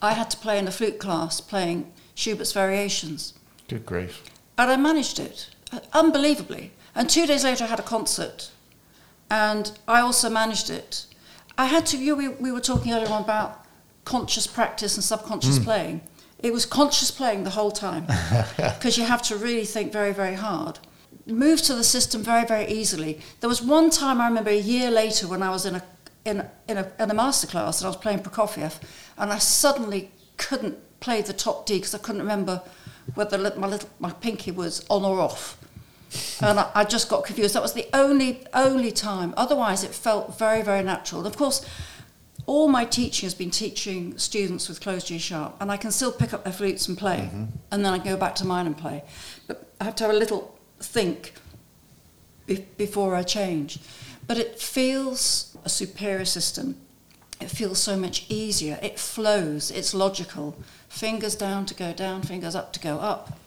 I 0.00 0.12
had 0.12 0.30
to 0.30 0.36
play 0.36 0.58
in 0.58 0.68
a 0.68 0.72
flute 0.72 0.98
class 0.98 1.40
playing 1.40 1.92
Schubert's 2.14 2.52
Variations. 2.52 3.34
Good 3.68 3.86
grief. 3.86 4.24
And 4.58 4.70
I 4.70 4.76
managed 4.76 5.18
it, 5.18 5.48
unbelievably. 5.92 6.72
And 6.94 7.08
two 7.08 7.26
days 7.26 7.44
later, 7.44 7.64
I 7.64 7.68
had 7.68 7.80
a 7.80 7.84
concert. 7.84 8.50
And 9.30 9.72
I 9.88 10.00
also 10.00 10.28
managed 10.28 10.68
it. 10.68 11.06
I 11.56 11.66
had 11.66 11.86
to, 11.86 11.96
you, 11.96 12.16
we, 12.16 12.28
we 12.28 12.52
were 12.52 12.60
talking 12.60 12.92
earlier 12.92 13.08
on 13.08 13.22
about 13.22 13.64
conscious 14.04 14.46
practice 14.46 14.96
and 14.96 15.04
subconscious 15.04 15.58
hmm. 15.58 15.64
playing. 15.64 16.00
It 16.42 16.52
was 16.52 16.66
conscious 16.66 17.10
playing 17.10 17.44
the 17.44 17.50
whole 17.50 17.70
time 17.70 18.06
because 18.56 18.98
you 18.98 19.04
have 19.04 19.22
to 19.22 19.36
really 19.36 19.64
think 19.64 19.92
very, 19.92 20.12
very 20.12 20.34
hard. 20.34 20.80
Moved 21.24 21.64
to 21.66 21.74
the 21.74 21.84
system 21.84 22.22
very, 22.22 22.44
very 22.44 22.66
easily. 22.66 23.20
There 23.40 23.48
was 23.48 23.62
one 23.62 23.90
time 23.90 24.20
I 24.20 24.26
remember 24.26 24.50
a 24.50 24.58
year 24.58 24.90
later 24.90 25.28
when 25.28 25.42
I 25.42 25.50
was 25.50 25.66
in 25.66 25.76
a 25.76 25.82
in 26.24 26.48
in 26.68 26.78
a, 26.78 26.92
in 26.98 27.10
a 27.10 27.14
masterclass 27.14 27.78
and 27.78 27.86
I 27.86 27.88
was 27.88 27.96
playing 27.96 28.20
Prokofiev, 28.20 28.80
and 29.16 29.32
I 29.32 29.38
suddenly 29.38 30.10
couldn't 30.36 30.78
play 31.00 31.22
the 31.22 31.32
top 31.32 31.66
D 31.66 31.76
because 31.76 31.94
I 31.94 31.98
couldn't 31.98 32.22
remember 32.22 32.62
whether 33.14 33.38
my 33.38 33.68
little 33.68 33.88
my 34.00 34.10
pinky 34.10 34.50
was 34.50 34.84
on 34.88 35.04
or 35.04 35.20
off, 35.20 35.58
and 36.40 36.58
I, 36.58 36.70
I 36.74 36.84
just 36.84 37.08
got 37.08 37.24
confused. 37.24 37.54
That 37.54 37.62
was 37.62 37.74
the 37.74 37.86
only 37.92 38.44
only 38.52 38.90
time. 38.90 39.34
Otherwise, 39.36 39.84
it 39.84 39.94
felt 39.94 40.38
very 40.38 40.62
very 40.62 40.82
natural. 40.82 41.20
And 41.20 41.28
of 41.28 41.36
course, 41.36 41.64
all 42.46 42.68
my 42.68 42.84
teaching 42.84 43.26
has 43.26 43.34
been 43.34 43.50
teaching 43.50 44.18
students 44.18 44.68
with 44.68 44.80
closed 44.80 45.06
G 45.06 45.18
sharp, 45.18 45.56
and 45.60 45.70
I 45.70 45.76
can 45.76 45.90
still 45.90 46.12
pick 46.12 46.32
up 46.32 46.44
their 46.44 46.52
flutes 46.52 46.88
and 46.88 46.98
play, 46.98 47.30
mm-hmm. 47.32 47.44
and 47.70 47.84
then 47.84 47.92
I 47.92 47.98
go 47.98 48.16
back 48.16 48.34
to 48.36 48.46
mine 48.46 48.66
and 48.66 48.76
play. 48.76 49.04
But 49.46 49.70
I 49.80 49.84
have 49.84 49.94
to 49.96 50.04
have 50.04 50.14
a 50.14 50.18
little 50.18 50.58
think 50.80 51.34
be- 52.46 52.66
before 52.76 53.14
I 53.14 53.22
change. 53.22 53.78
But 54.26 54.38
it 54.38 54.60
feels 54.60 55.56
a 55.64 55.68
superior 55.68 56.24
system. 56.24 56.76
It 57.40 57.50
feels 57.50 57.78
so 57.78 57.96
much 57.96 58.26
easier. 58.28 58.78
It 58.82 58.98
flows. 58.98 59.70
It's 59.70 59.94
logical. 59.94 60.56
Fingers 60.88 61.34
down 61.34 61.66
to 61.66 61.74
go 61.74 61.92
down, 61.92 62.22
fingers 62.22 62.54
up 62.54 62.72
to 62.74 62.80
go 62.80 62.98
up, 62.98 63.38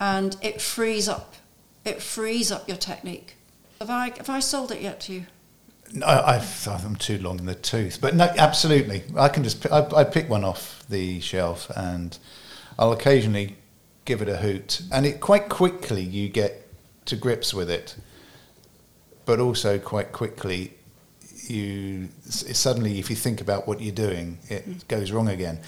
and 0.00 0.36
it 0.42 0.60
frees 0.60 1.08
up. 1.08 1.34
It 1.84 2.02
frees 2.02 2.50
up 2.50 2.68
your 2.68 2.76
technique. 2.76 3.36
Have 3.80 3.90
I 3.90 4.10
have 4.16 4.30
I 4.30 4.40
sold 4.40 4.72
it 4.72 4.80
yet 4.82 5.00
to 5.02 5.12
you? 5.12 5.26
No, 5.92 6.06
I've, 6.06 6.68
I'm 6.68 6.94
too 6.96 7.18
long 7.18 7.38
in 7.40 7.46
the 7.46 7.54
tooth, 7.54 7.98
but 8.00 8.14
no, 8.14 8.24
absolutely. 8.38 9.02
I 9.16 9.28
can 9.28 9.42
just 9.42 9.66
I, 9.72 9.86
I 9.96 10.04
pick 10.04 10.30
one 10.30 10.44
off 10.44 10.84
the 10.88 11.20
shelf 11.20 11.68
and 11.76 12.16
I'll 12.78 12.92
occasionally 12.92 13.56
give 14.04 14.22
it 14.22 14.28
a 14.28 14.36
hoot, 14.36 14.82
and 14.92 15.04
it 15.04 15.20
quite 15.20 15.48
quickly 15.48 16.02
you 16.02 16.28
get 16.28 16.66
to 17.06 17.16
grips 17.16 17.52
with 17.52 17.70
it, 17.70 17.96
but 19.24 19.40
also 19.40 19.78
quite 19.78 20.12
quickly 20.12 20.74
you 21.48 22.08
s- 22.26 22.56
suddenly 22.56 22.98
if 23.00 23.10
you 23.10 23.16
think 23.16 23.40
about 23.40 23.66
what 23.66 23.80
you're 23.80 23.94
doing, 23.94 24.38
it 24.48 24.86
goes 24.88 25.10
wrong 25.10 25.28
again. 25.28 25.58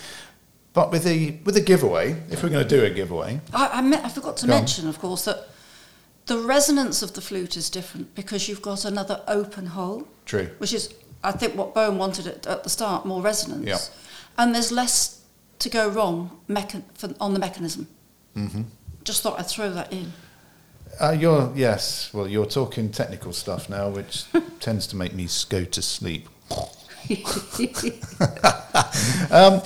But 0.72 0.90
with 0.92 1.04
the 1.04 1.37
with 1.44 1.54
the 1.56 1.61
giveaway, 1.61 2.12
if 2.30 2.42
we're 2.42 2.48
going 2.48 2.66
to 2.66 2.76
do 2.78 2.85
a 2.85 2.90
giveaway, 2.90 3.40
I, 3.52 3.68
I, 3.74 3.82
me- 3.82 3.96
I 3.96 4.08
forgot 4.08 4.37
to 4.38 4.46
Go 4.46 4.52
on. 4.54 4.61
mention, 4.61 4.88
of 4.88 4.98
course, 5.00 5.24
that 5.24 5.48
the 6.26 6.38
resonance 6.38 7.02
of 7.02 7.14
the 7.14 7.20
flute 7.20 7.56
is 7.56 7.68
different 7.68 8.14
because 8.14 8.48
you've 8.48 8.62
got 8.62 8.85
another 8.85 9.22
open 9.28 9.66
hole, 9.66 10.08
true. 10.24 10.48
which 10.58 10.72
is, 10.72 10.92
I 11.22 11.32
think, 11.32 11.54
what 11.56 11.74
Boehm 11.74 11.98
wanted 11.98 12.26
at, 12.26 12.46
at 12.46 12.64
the 12.64 12.70
start 12.70 13.06
more 13.06 13.22
resonance. 13.22 13.66
Yeah. 13.66 13.78
And 14.38 14.54
there's 14.54 14.72
less 14.72 15.20
to 15.58 15.68
go 15.68 15.88
wrong 15.88 16.40
mechan- 16.48 16.85
for, 16.94 17.14
on 17.20 17.35
the 17.35 17.40
mechanism. 17.40 17.87
hmm 18.35 18.62
Just 19.04 19.22
thought 19.22 19.38
I'd 19.38 19.46
throw 19.46 19.70
that 19.72 19.92
in. 19.92 20.12
Uh, 21.00 21.16
you're 21.18 21.52
yes. 21.54 22.11
Well, 22.12 22.28
you're 22.28 22.46
talking 22.46 22.90
technical 22.90 23.32
stuff 23.32 23.70
now, 23.70 23.88
which 23.88 24.24
tends 24.61 24.87
to 24.88 24.96
make 24.96 25.14
me 25.14 25.28
go 25.48 25.64
to 25.64 25.82
sleep. 25.82 26.28
um, 29.30 29.61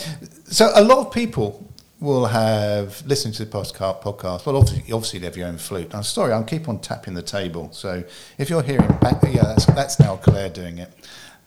so 0.47 0.71
a 0.75 0.83
lot 0.83 1.07
of 1.07 1.13
people 1.13 1.67
will 2.01 2.27
have 2.27 3.05
listened 3.07 3.35
to 3.35 3.45
the 3.45 3.51
podcast. 3.51 4.03
podcast 4.03 4.45
well, 4.47 4.57
obviously, 4.57 4.93
obviously, 4.93 5.19
they 5.19 5.27
have 5.27 5.37
your 5.37 5.49
own 5.49 5.59
flute. 5.59 5.95
I'm 5.95 6.03
sorry, 6.03 6.33
I'll 6.33 6.45
keep 6.45 6.69
on 6.69 6.79
tapping 6.81 7.15
the 7.15 7.23
table. 7.23 7.71
So 7.73 8.05
if 8.39 8.51
you're 8.51 8.63
hearing 8.63 8.89
back, 9.01 9.23
yeah, 9.23 9.43
that's, 9.45 9.67
that's 9.67 9.99
now 9.99 10.17
Claire 10.17 10.51
doing 10.51 10.79
it 10.79 10.93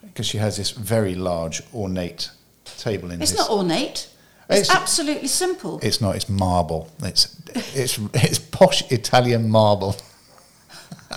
because 0.02 0.26
she 0.26 0.38
has 0.38 0.56
this 0.56 0.70
very 0.72 1.14
large, 1.14 1.62
ornate 1.72 2.30
table 2.64 3.10
in 3.10 3.22
it's 3.22 3.30
this. 3.32 3.40
not 3.40 3.50
ornate. 3.50 4.08
It's, 4.48 4.68
It's- 4.68 4.70
absolutely 4.76 5.28
simple. 5.28 5.78
It's 5.82 6.00
not. 6.00 6.16
It's 6.16 6.28
marble. 6.28 6.90
It's 7.04 7.36
it's 7.54 7.98
it's 8.14 8.38
posh 8.40 8.90
Italian 8.90 9.48
marble. 9.48 9.94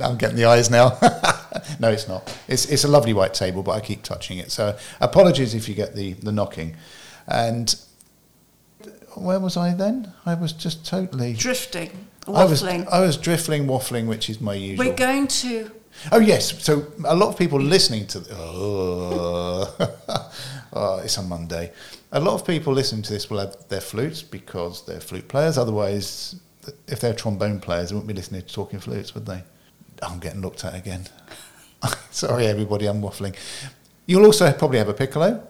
I'm 0.00 0.16
getting 0.16 0.36
the 0.36 0.44
eyes 0.46 0.70
now. 0.70 0.98
no, 1.80 1.90
it's 1.90 2.08
not. 2.08 2.36
It's 2.48 2.66
it's 2.66 2.82
a 2.84 2.88
lovely 2.88 3.12
white 3.12 3.34
table, 3.34 3.62
but 3.62 3.72
I 3.72 3.80
keep 3.80 4.02
touching 4.02 4.38
it. 4.38 4.50
So 4.50 4.76
apologies 5.00 5.54
if 5.54 5.68
you 5.68 5.74
get 5.76 5.94
the 5.94 6.14
the 6.14 6.32
knocking. 6.32 6.74
And 7.28 7.72
where 9.20 9.40
was 9.40 9.56
I 9.56 9.74
then? 9.74 10.12
I 10.26 10.34
was 10.34 10.52
just 10.52 10.86
totally 10.86 11.34
Drifting, 11.34 12.06
I 12.26 12.44
was 12.44 12.62
waffling. 12.62 12.86
I 12.88 13.00
was 13.00 13.16
drifting, 13.16 13.66
waffling, 13.66 14.06
which 14.06 14.28
is 14.30 14.40
my 14.40 14.54
usual. 14.54 14.86
We're 14.86 14.94
going 14.94 15.26
to. 15.28 15.70
Oh 16.12 16.20
yes, 16.20 16.62
so 16.62 16.86
a 17.04 17.14
lot 17.14 17.28
of 17.28 17.38
people 17.38 17.60
listening 17.60 18.06
to 18.08 18.24
oh, 18.30 19.74
oh, 20.72 20.98
it's 21.00 21.16
a 21.16 21.22
Monday. 21.22 21.72
A 22.12 22.20
lot 22.20 22.34
of 22.34 22.46
people 22.46 22.72
listening 22.72 23.02
to 23.02 23.12
this 23.12 23.28
will 23.28 23.38
have 23.38 23.56
their 23.68 23.80
flutes 23.80 24.22
because 24.22 24.86
they're 24.86 25.00
flute 25.00 25.28
players. 25.28 25.58
Otherwise, 25.58 26.36
if 26.86 27.00
they're 27.00 27.14
trombone 27.14 27.60
players, 27.60 27.88
they 27.88 27.94
wouldn't 27.94 28.08
be 28.08 28.14
listening 28.14 28.42
to 28.42 28.52
talking 28.52 28.78
flutes, 28.78 29.14
would 29.14 29.26
they? 29.26 29.42
I'm 30.02 30.18
getting 30.20 30.40
looked 30.40 30.64
at 30.64 30.74
again. 30.74 31.06
Sorry, 32.10 32.46
everybody, 32.46 32.86
I'm 32.86 33.02
waffling. 33.02 33.34
You'll 34.06 34.24
also 34.24 34.50
probably 34.52 34.78
have 34.78 34.88
a 34.88 34.94
piccolo. 34.94 35.46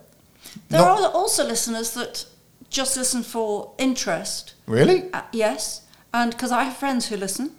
There 0.68 0.80
Not- 0.80 1.00
are 1.00 1.10
also 1.12 1.44
listeners 1.44 1.92
that 1.92 2.24
just 2.70 2.96
listen 2.96 3.22
for 3.22 3.72
interest. 3.78 4.54
really? 4.66 5.12
Uh, 5.12 5.22
yes, 5.32 5.86
and 6.12 6.32
because 6.32 6.52
I 6.52 6.64
have 6.64 6.76
friends 6.76 7.08
who 7.08 7.16
listen 7.16 7.52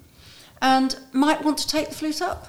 and 0.62 0.98
might 1.14 1.44
want 1.44 1.58
to 1.60 1.68
take 1.68 1.90
the 1.90 1.96
flute 1.96 2.22
up. 2.22 2.48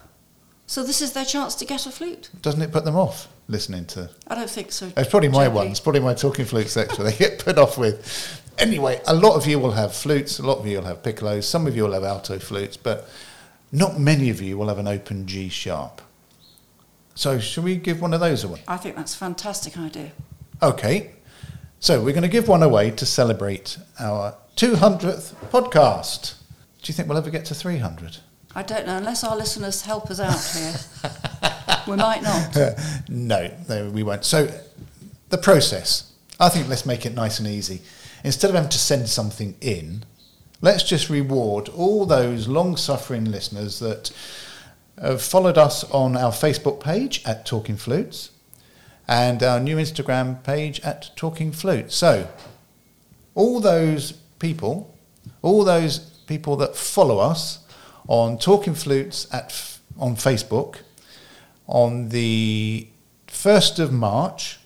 So 0.66 0.84
this 0.84 1.02
is 1.02 1.12
their 1.12 1.24
chance 1.24 1.54
to 1.56 1.64
get 1.64 1.86
a 1.86 1.90
flute. 1.90 2.30
Doesn't 2.42 2.62
it 2.62 2.70
put 2.70 2.84
them 2.84 2.96
off 2.96 3.28
listening 3.48 3.84
to 3.86 4.08
I 4.28 4.36
don't 4.36 4.48
think 4.48 4.70
so. 4.70 4.92
It's 4.96 5.10
probably 5.10 5.28
my 5.28 5.46
Gently. 5.46 5.66
ones, 5.66 5.80
probably 5.80 6.00
my 6.00 6.14
talking 6.14 6.44
flutes 6.44 6.76
extra. 6.76 7.04
They 7.10 7.16
get 7.16 7.44
put 7.44 7.58
off 7.58 7.76
with. 7.76 8.42
Anyway, 8.58 9.00
a 9.06 9.14
lot 9.14 9.34
of 9.36 9.46
you 9.46 9.58
will 9.58 9.72
have 9.72 9.94
flutes, 9.94 10.38
a 10.38 10.46
lot 10.46 10.58
of 10.58 10.66
you 10.66 10.78
will 10.78 10.84
have 10.84 11.02
piccolos, 11.02 11.44
some 11.44 11.66
of 11.66 11.74
you 11.74 11.84
will 11.84 11.92
have 11.92 12.04
alto 12.04 12.38
flutes, 12.38 12.76
but 12.76 13.08
not 13.72 13.98
many 13.98 14.30
of 14.30 14.40
you 14.40 14.58
will 14.58 14.68
have 14.68 14.78
an 14.78 14.86
open 14.86 15.26
G 15.26 15.48
sharp. 15.48 16.02
So, 17.14 17.38
should 17.38 17.64
we 17.64 17.76
give 17.76 18.00
one 18.00 18.14
of 18.14 18.20
those 18.20 18.44
away? 18.44 18.62
I 18.68 18.76
think 18.76 18.96
that's 18.96 19.14
a 19.14 19.18
fantastic 19.18 19.76
idea. 19.78 20.12
Okay. 20.62 21.12
So, 21.82 22.04
we're 22.04 22.12
going 22.12 22.24
to 22.24 22.28
give 22.28 22.46
one 22.46 22.62
away 22.62 22.90
to 22.90 23.06
celebrate 23.06 23.78
our 23.98 24.34
200th 24.56 25.32
podcast. 25.50 26.34
Do 26.82 26.90
you 26.90 26.92
think 26.92 27.08
we'll 27.08 27.16
ever 27.16 27.30
get 27.30 27.46
to 27.46 27.54
300? 27.54 28.18
I 28.54 28.62
don't 28.62 28.86
know, 28.86 28.98
unless 28.98 29.24
our 29.24 29.34
listeners 29.34 29.80
help 29.80 30.10
us 30.10 30.20
out 30.20 30.38
here, 30.54 31.50
we 31.88 31.96
might 31.96 32.22
not. 32.22 32.54
no, 33.08 33.50
no, 33.66 33.88
we 33.88 34.02
won't. 34.02 34.26
So, 34.26 34.48
the 35.30 35.38
process. 35.38 36.12
I 36.38 36.50
think 36.50 36.68
let's 36.68 36.84
make 36.84 37.06
it 37.06 37.14
nice 37.14 37.38
and 37.38 37.48
easy. 37.48 37.80
Instead 38.24 38.50
of 38.50 38.56
having 38.56 38.68
to 38.68 38.78
send 38.78 39.08
something 39.08 39.56
in, 39.62 40.04
let's 40.60 40.82
just 40.82 41.08
reward 41.08 41.70
all 41.70 42.04
those 42.04 42.46
long 42.46 42.76
suffering 42.76 43.24
listeners 43.24 43.78
that 43.78 44.12
have 45.00 45.22
followed 45.22 45.56
us 45.56 45.84
on 45.84 46.14
our 46.14 46.30
Facebook 46.30 46.80
page 46.80 47.22
at 47.24 47.46
Talking 47.46 47.78
Flutes 47.78 48.32
and 49.10 49.42
our 49.42 49.58
new 49.58 49.76
Instagram 49.76 50.42
page 50.44 50.80
at 50.80 51.10
Talking 51.16 51.50
Flute. 51.50 51.90
So, 51.90 52.28
all 53.34 53.58
those 53.58 54.12
people, 54.38 54.96
all 55.42 55.64
those 55.64 55.98
people 55.98 56.56
that 56.58 56.76
follow 56.76 57.18
us 57.18 57.58
on 58.08 58.38
Talking 58.38 58.74
Flutes 58.74 59.26
at 59.32 59.46
f- 59.46 59.80
on 59.98 60.14
Facebook 60.14 60.76
on 61.66 62.10
the 62.10 62.86
1st 63.26 63.80
of 63.80 63.92
March, 63.92 64.60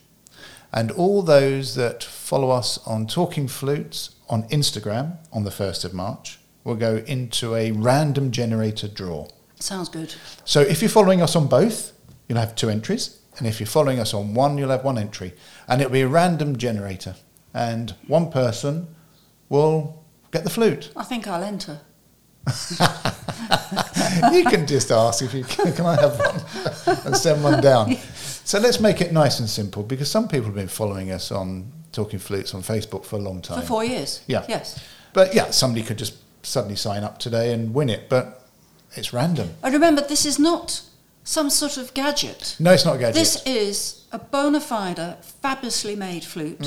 and 0.72 0.90
all 0.90 1.22
those 1.22 1.74
that 1.74 2.02
follow 2.04 2.50
us 2.50 2.78
on 2.86 3.06
Talking 3.06 3.48
Flutes 3.48 4.10
on 4.28 4.42
Instagram 4.48 5.16
on 5.32 5.44
the 5.44 5.50
1st 5.50 5.86
of 5.86 5.94
March 5.94 6.38
will 6.64 6.74
go 6.74 6.96
into 7.06 7.54
a 7.54 7.70
random 7.72 8.30
generator 8.30 8.88
draw. 8.88 9.26
Sounds 9.58 9.88
good. 9.88 10.14
So 10.44 10.60
if 10.60 10.82
you're 10.82 10.90
following 10.90 11.22
us 11.22 11.34
on 11.34 11.46
both, 11.46 11.92
you'll 12.28 12.38
have 12.38 12.54
two 12.54 12.68
entries. 12.68 13.20
And 13.38 13.46
if 13.46 13.60
you're 13.60 13.66
following 13.66 13.98
us 13.98 14.14
on 14.14 14.34
one, 14.34 14.58
you'll 14.58 14.70
have 14.70 14.84
one 14.84 14.98
entry. 14.98 15.32
And 15.68 15.80
it'll 15.80 15.92
be 15.92 16.02
a 16.02 16.08
random 16.08 16.56
generator. 16.56 17.16
And 17.52 17.94
one 18.06 18.30
person 18.30 18.88
will 19.48 20.04
get 20.30 20.44
the 20.44 20.50
flute. 20.50 20.90
I 20.96 21.04
think 21.04 21.26
I'll 21.26 21.42
enter. 21.42 21.80
you 24.32 24.44
can 24.44 24.66
just 24.66 24.90
ask 24.90 25.22
if 25.22 25.32
you 25.32 25.44
can, 25.44 25.72
can 25.72 25.86
I 25.86 26.00
have 26.00 26.18
one 26.18 26.96
and 27.06 27.16
send 27.16 27.42
one 27.42 27.60
down. 27.60 27.96
So 28.44 28.58
let's 28.58 28.80
make 28.80 29.00
it 29.00 29.12
nice 29.12 29.40
and 29.40 29.48
simple 29.48 29.82
because 29.82 30.10
some 30.10 30.28
people 30.28 30.46
have 30.46 30.54
been 30.54 30.68
following 30.68 31.10
us 31.10 31.32
on 31.32 31.72
Talking 31.92 32.18
Flutes 32.18 32.54
on 32.54 32.62
Facebook 32.62 33.04
for 33.04 33.16
a 33.16 33.20
long 33.20 33.40
time. 33.40 33.60
For 33.60 33.66
four 33.66 33.84
years. 33.84 34.22
Yeah. 34.26 34.44
Yes. 34.48 34.84
But 35.12 35.34
yeah, 35.34 35.50
somebody 35.50 35.84
could 35.84 35.96
just 35.96 36.16
suddenly 36.42 36.76
sign 36.76 37.04
up 37.04 37.18
today 37.18 37.52
and 37.54 37.72
win 37.72 37.88
it, 37.88 38.08
but 38.08 38.46
it's 38.94 39.12
random. 39.12 39.50
I 39.62 39.70
remember, 39.70 40.02
this 40.02 40.26
is 40.26 40.38
not 40.38 40.82
some 41.24 41.50
sort 41.50 41.76
of 41.76 41.92
gadget. 41.94 42.54
No, 42.60 42.72
it's 42.72 42.84
not 42.84 42.96
a 42.96 42.98
gadget. 42.98 43.14
This 43.14 43.42
is 43.46 44.04
a 44.12 44.18
bona 44.18 44.60
fide, 44.60 44.98
fabulously 45.42 45.96
made 45.96 46.22
flute 46.24 46.66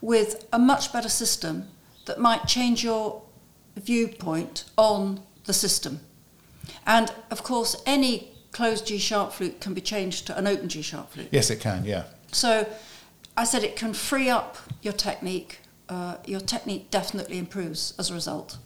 with 0.00 0.46
a 0.52 0.58
much 0.58 0.92
better 0.92 1.08
system 1.08 1.68
that 2.06 2.18
might 2.18 2.46
change 2.46 2.84
your 2.84 3.22
viewpoint 3.76 4.64
on 4.76 5.20
the 5.44 5.52
system. 5.52 6.00
And 6.86 7.12
of 7.30 7.42
course, 7.42 7.80
any 7.86 8.28
closed 8.52 8.86
G 8.86 8.98
sharp 8.98 9.32
flute 9.32 9.60
can 9.60 9.74
be 9.74 9.80
changed 9.80 10.26
to 10.26 10.36
an 10.36 10.46
open 10.46 10.68
G 10.68 10.82
sharp 10.82 11.10
flute. 11.10 11.28
yes, 11.30 11.50
it 11.50 11.60
can, 11.60 11.84
yeah. 11.84 12.04
So 12.32 12.68
I 13.36 13.44
said 13.44 13.62
it 13.64 13.76
can 13.76 13.94
free 13.94 14.28
up 14.28 14.56
your 14.82 14.92
technique. 14.92 15.60
Uh, 15.88 16.16
your 16.24 16.40
technique 16.40 16.90
definitely 16.90 17.38
improves 17.38 17.94
as 17.98 18.10
a 18.10 18.14
result. 18.14 18.58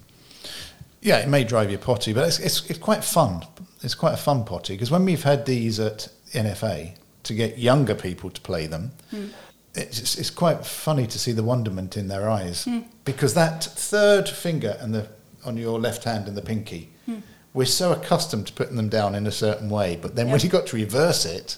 Yeah, 1.01 1.19
it 1.19 1.29
may 1.29 1.45
drive 1.45 1.71
you 1.71 1.79
potty, 1.79 2.13
but 2.13 2.27
it's, 2.27 2.39
it's, 2.39 2.69
it's 2.69 2.79
quite 2.79 3.05
fun. 3.05 3.43
It's 3.83 3.95
quite 3.95 4.15
a 4.15 4.19
fun 4.19 4.45
potty 4.45 4.75
because 4.75 4.91
when 4.91 5.05
we've 5.05 5.23
had 5.23 5.47
these 5.47 5.79
at 5.79 6.09
NFA 6.33 6.95
to 7.25 7.35
get 7.35 7.59
younger 7.59 7.95
people 7.95 8.31
to 8.31 8.41
play 8.41 8.67
them, 8.67 8.91
hmm. 9.11 9.27
it's, 9.75 10.19
it's 10.19 10.31
quite 10.31 10.67
funny 10.67 11.07
to 11.07 11.19
see 11.19 11.33
the 11.33 11.45
wonderment 11.45 11.97
in 11.97 12.09
their 12.09 12.29
eyes 12.29 12.65
hmm. 12.65 12.81
because 13.05 13.35
that 13.35 13.63
third 13.63 14.29
finger 14.29 14.77
and 14.81 14.95
the 14.95 15.09
on 15.45 15.57
your 15.57 15.79
left 15.79 16.05
hand 16.05 16.27
and 16.27 16.37
the 16.37 16.43
pinky, 16.43 16.91
hmm. 17.07 17.19
we're 17.55 17.65
so 17.65 17.93
accustomed 17.93 18.49
to 18.49 18.53
putting 18.53 18.77
them 18.77 18.89
down 18.89 19.15
in 19.15 19.27
a 19.27 19.33
certain 19.33 19.71
way, 19.71 19.97
but 19.97 20.17
then 20.17 20.27
when 20.27 20.41
Yeah. 20.41 20.45
you 20.45 20.51
got 20.51 20.67
to 20.67 20.77
reverse 20.77 21.25
it, 21.25 21.57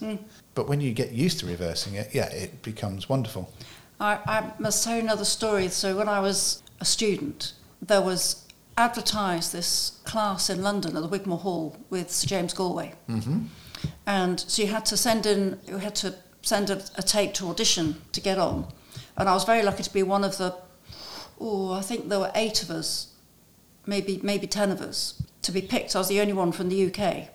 but 0.55 0.68
when 0.68 0.81
you 0.81 0.92
get 0.92 1.12
used 1.12 1.40
to 1.40 1.46
reversing 1.46 1.94
it, 1.94 2.11
yeah, 2.14 2.26
it 2.26 2.62
becomes 2.62 3.09
wonderful. 3.09 3.50
I, 3.98 4.18
I 4.26 4.53
must 4.59 4.85
tell 4.85 4.96
you 4.96 5.03
another 5.03 5.24
story. 5.24 5.68
So 5.68 5.96
when 5.96 6.09
I 6.09 6.20
was 6.20 6.62
a 6.81 6.85
student, 6.85 7.53
there 7.83 8.00
was 8.00 8.39
advertised 8.76 9.52
this 9.52 10.00
class 10.04 10.48
in 10.50 10.62
London 10.62 10.96
at 10.96 11.02
the 11.02 11.09
Wigmore 11.09 11.38
Hall 11.38 11.76
with 11.90 12.11
Sir 12.11 12.26
James 12.26 12.52
Galway, 12.54 12.94
hmm 13.06 13.46
and 14.06 14.40
so 14.40 14.62
you 14.62 14.68
had 14.68 14.85
to 14.87 14.96
send 14.96 15.24
in, 15.24 15.59
you 15.66 15.78
had 15.78 15.94
to 15.96 16.14
send 16.42 16.68
a, 16.68 16.83
a 16.96 17.02
tape 17.02 17.33
to 17.35 17.48
audition 17.48 18.00
to 18.12 18.20
get 18.20 18.38
on, 18.38 18.66
and 19.16 19.28
I 19.28 19.33
was 19.35 19.44
very 19.44 19.62
lucky 19.62 19.83
to 19.83 19.92
be 19.92 20.02
one 20.02 20.24
of 20.24 20.37
the, 20.37 20.54
oh, 21.40 21.72
I 21.72 21.80
think 21.80 22.09
there 22.09 22.18
were 22.18 22.33
eight 22.35 22.62
of 22.62 22.70
us, 22.70 23.14
maybe 23.87 24.20
maybe 24.22 24.46
ten 24.46 24.70
of 24.70 24.80
us 24.80 25.22
to 25.42 25.52
be 25.52 25.62
picked. 25.62 25.94
I 25.96 25.98
was 25.98 26.09
the 26.09 26.20
only 26.20 26.33
one 26.33 26.52
from 26.52 26.68
the 26.68 26.87
UK, 26.87 27.28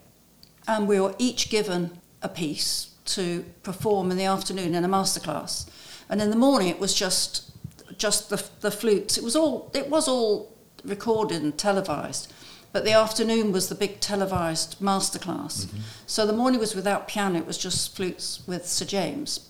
and 0.68 0.88
we 0.88 1.00
were 1.00 1.16
each 1.18 1.50
given 1.50 2.00
a 2.22 2.30
piece 2.30 2.92
to 3.06 3.46
perform 3.64 4.12
in 4.12 4.18
the 4.18 4.26
afternoon 4.26 4.76
in 4.76 4.84
a 4.84 4.90
masterclass, 4.90 5.68
and 6.10 6.22
in 6.22 6.30
the 6.30 6.36
morning 6.36 6.68
it 6.68 6.80
was 6.80 6.94
just 6.94 7.52
just 7.98 8.30
the 8.30 8.44
the 8.62 8.72
flutes. 8.72 9.18
It 9.18 9.24
was 9.24 9.36
all 9.36 9.72
it 9.74 9.90
was 9.90 10.08
all 10.08 10.55
recorded 10.86 11.42
and 11.42 11.58
televised, 11.58 12.32
but 12.72 12.84
the 12.84 12.92
afternoon 12.92 13.52
was 13.52 13.70
the 13.70 13.76
big 13.76 14.00
televised 14.00 14.80
masterclass. 14.80 15.66
Mm-hmm. 15.66 15.78
So 16.06 16.26
the 16.26 16.34
morning 16.34 16.60
was 16.60 16.76
without 16.76 17.08
piano; 17.08 17.40
it 17.40 17.46
was 17.46 17.58
just 17.58 17.96
flutes 17.96 18.44
with 18.48 18.68
Sir 18.68 18.86
James, 18.86 19.50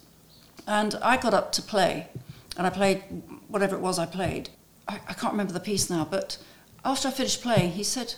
and 0.67 0.95
I 1.02 1.17
got 1.17 1.34
up 1.34 1.52
to 1.54 1.62
play, 1.62 2.10
and 2.58 2.67
I 2.67 2.69
played 2.69 3.04
whatever 3.48 3.76
it 3.76 3.82
was 3.82 3.98
I 4.00 4.06
played. 4.06 4.50
I, 4.88 5.00
I 5.08 5.13
can't 5.13 5.34
remember 5.34 5.54
the 5.54 5.60
piece 5.60 5.89
now, 5.89 6.06
but 6.06 6.38
after 6.84 7.08
I 7.08 7.12
finished 7.12 7.41
playing, 7.41 7.71
he 7.71 7.84
said 7.84 8.15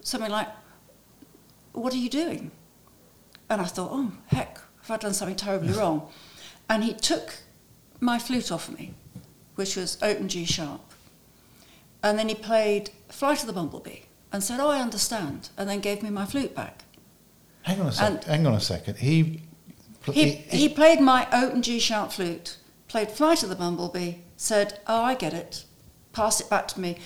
something 0.00 0.30
like, 0.30 0.48
"What 1.72 1.92
are 1.92 1.98
you 1.98 2.10
doing?" 2.10 2.50
And 3.50 3.60
I 3.60 3.64
thought, 3.64 3.90
"Oh 3.92 4.12
heck, 4.26 4.60
have 4.82 4.90
I 4.90 4.96
done 4.96 5.14
something 5.14 5.36
terribly 5.36 5.72
wrong?" 5.78 6.08
And 6.68 6.84
he 6.84 6.94
took 6.94 7.34
my 8.00 8.18
flute 8.18 8.50
off 8.50 8.70
me, 8.70 8.94
which 9.54 9.76
was 9.76 9.98
open 10.02 10.28
G 10.28 10.44
sharp, 10.44 10.91
and 12.02 12.18
then 12.18 12.28
he 12.28 12.34
played 12.34 12.90
"Flight 13.08 13.40
of 13.40 13.46
the 13.46 13.52
Bumblebee" 13.52 14.00
and 14.32 14.42
said, 14.42 14.60
"Oh, 14.60 14.68
I 14.70 14.80
understand," 14.80 15.50
and 15.56 15.68
then 15.68 15.80
gave 15.80 16.02
me 16.02 16.10
my 16.10 16.24
flute 16.26 16.54
back. 16.54 16.84
Hang 17.62 17.80
on 17.80 17.86
a 17.86 17.92
second. 17.92 18.24
Hang 18.24 18.46
on 18.46 18.54
a 18.54 18.60
second. 18.60 18.96
He, 18.98 19.42
He, 20.12 20.30
he 20.32 20.68
played 20.68 21.00
my 21.00 21.28
open 21.32 21.62
G 21.62 21.78
sharp 21.78 22.10
flute, 22.10 22.56
played 22.88 23.10
Flight 23.10 23.44
of 23.44 23.48
the 23.50 23.54
Bumblebee, 23.54 24.14
said, 24.36 24.80
Oh, 24.88 25.02
I 25.02 25.14
get 25.14 25.32
it, 25.32 25.64
pass 26.12 26.40
it 26.40 26.50
back 26.50 26.66
to 26.68 26.80
me. 26.80 26.98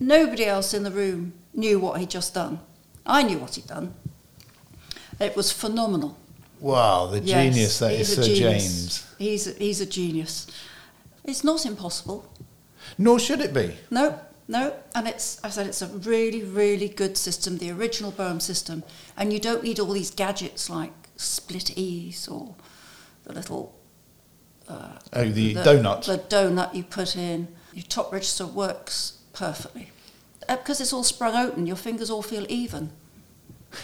Nobody 0.00 0.44
else 0.44 0.74
in 0.74 0.82
the 0.82 0.90
room 0.90 1.34
knew 1.54 1.78
what 1.78 2.00
he'd 2.00 2.10
just 2.10 2.34
done. 2.34 2.58
I 3.06 3.22
knew 3.22 3.38
what 3.38 3.54
he'd 3.54 3.68
done. 3.68 3.94
It 5.20 5.36
was 5.36 5.52
phenomenal. 5.52 6.18
wow, 6.58 7.06
the 7.06 7.20
Yes, 7.20 7.54
genius 7.54 7.78
that 7.78 7.92
is 7.92 8.14
Sir 8.16 8.22
genius. 8.24 8.40
James. 8.40 9.14
He's 9.18 9.46
a, 9.46 9.52
he's 9.52 9.80
a 9.80 9.86
genius. 9.86 10.46
It's 11.22 11.44
not 11.44 11.64
impossible. 11.64 12.28
Nor 12.98 13.18
should 13.18 13.40
it 13.40 13.52
be. 13.54 13.76
No, 13.90 14.18
no, 14.48 14.74
and 14.94 15.08
it's 15.08 15.42
I 15.44 15.48
said 15.50 15.66
it's 15.66 15.82
a 15.82 15.88
really, 15.88 16.42
really 16.42 16.88
good 16.88 17.16
system, 17.16 17.58
the 17.58 17.70
original 17.70 18.10
Boehm 18.12 18.40
system, 18.40 18.82
and 19.16 19.32
you 19.32 19.40
don't 19.40 19.62
need 19.62 19.80
all 19.80 19.92
these 19.92 20.10
gadgets 20.10 20.70
like 20.70 20.92
split 21.16 21.76
E's 21.78 22.28
or 22.28 22.54
the 23.24 23.32
little 23.32 23.74
uh, 24.68 24.98
Oh, 25.12 25.24
the, 25.28 25.54
donut. 25.54 26.04
the 26.06 26.18
donut 26.18 26.74
you 26.74 26.84
put 26.84 27.16
in. 27.16 27.48
Your 27.72 27.84
top 27.84 28.12
register 28.12 28.46
works 28.46 29.18
perfectly 29.32 29.90
Uh, 30.48 30.56
because 30.56 30.80
it's 30.80 30.92
all 30.92 31.02
sprung 31.04 31.34
open. 31.36 31.66
Your 31.66 31.76
fingers 31.76 32.10
all 32.10 32.22
feel 32.22 32.46
even. 32.48 32.90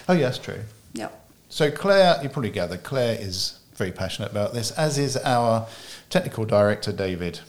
oh, 0.08 0.12
yes, 0.14 0.38
true. 0.38 0.60
Yep. 0.94 1.18
So 1.48 1.70
Claire, 1.70 2.18
you 2.22 2.28
probably 2.28 2.50
gather, 2.50 2.78
Claire 2.78 3.18
is 3.20 3.58
very 3.74 3.92
passionate 3.92 4.30
about 4.30 4.54
this, 4.54 4.70
as 4.72 4.96
is 4.98 5.16
our 5.18 5.66
technical 6.08 6.44
director, 6.44 6.92
David. 6.92 7.40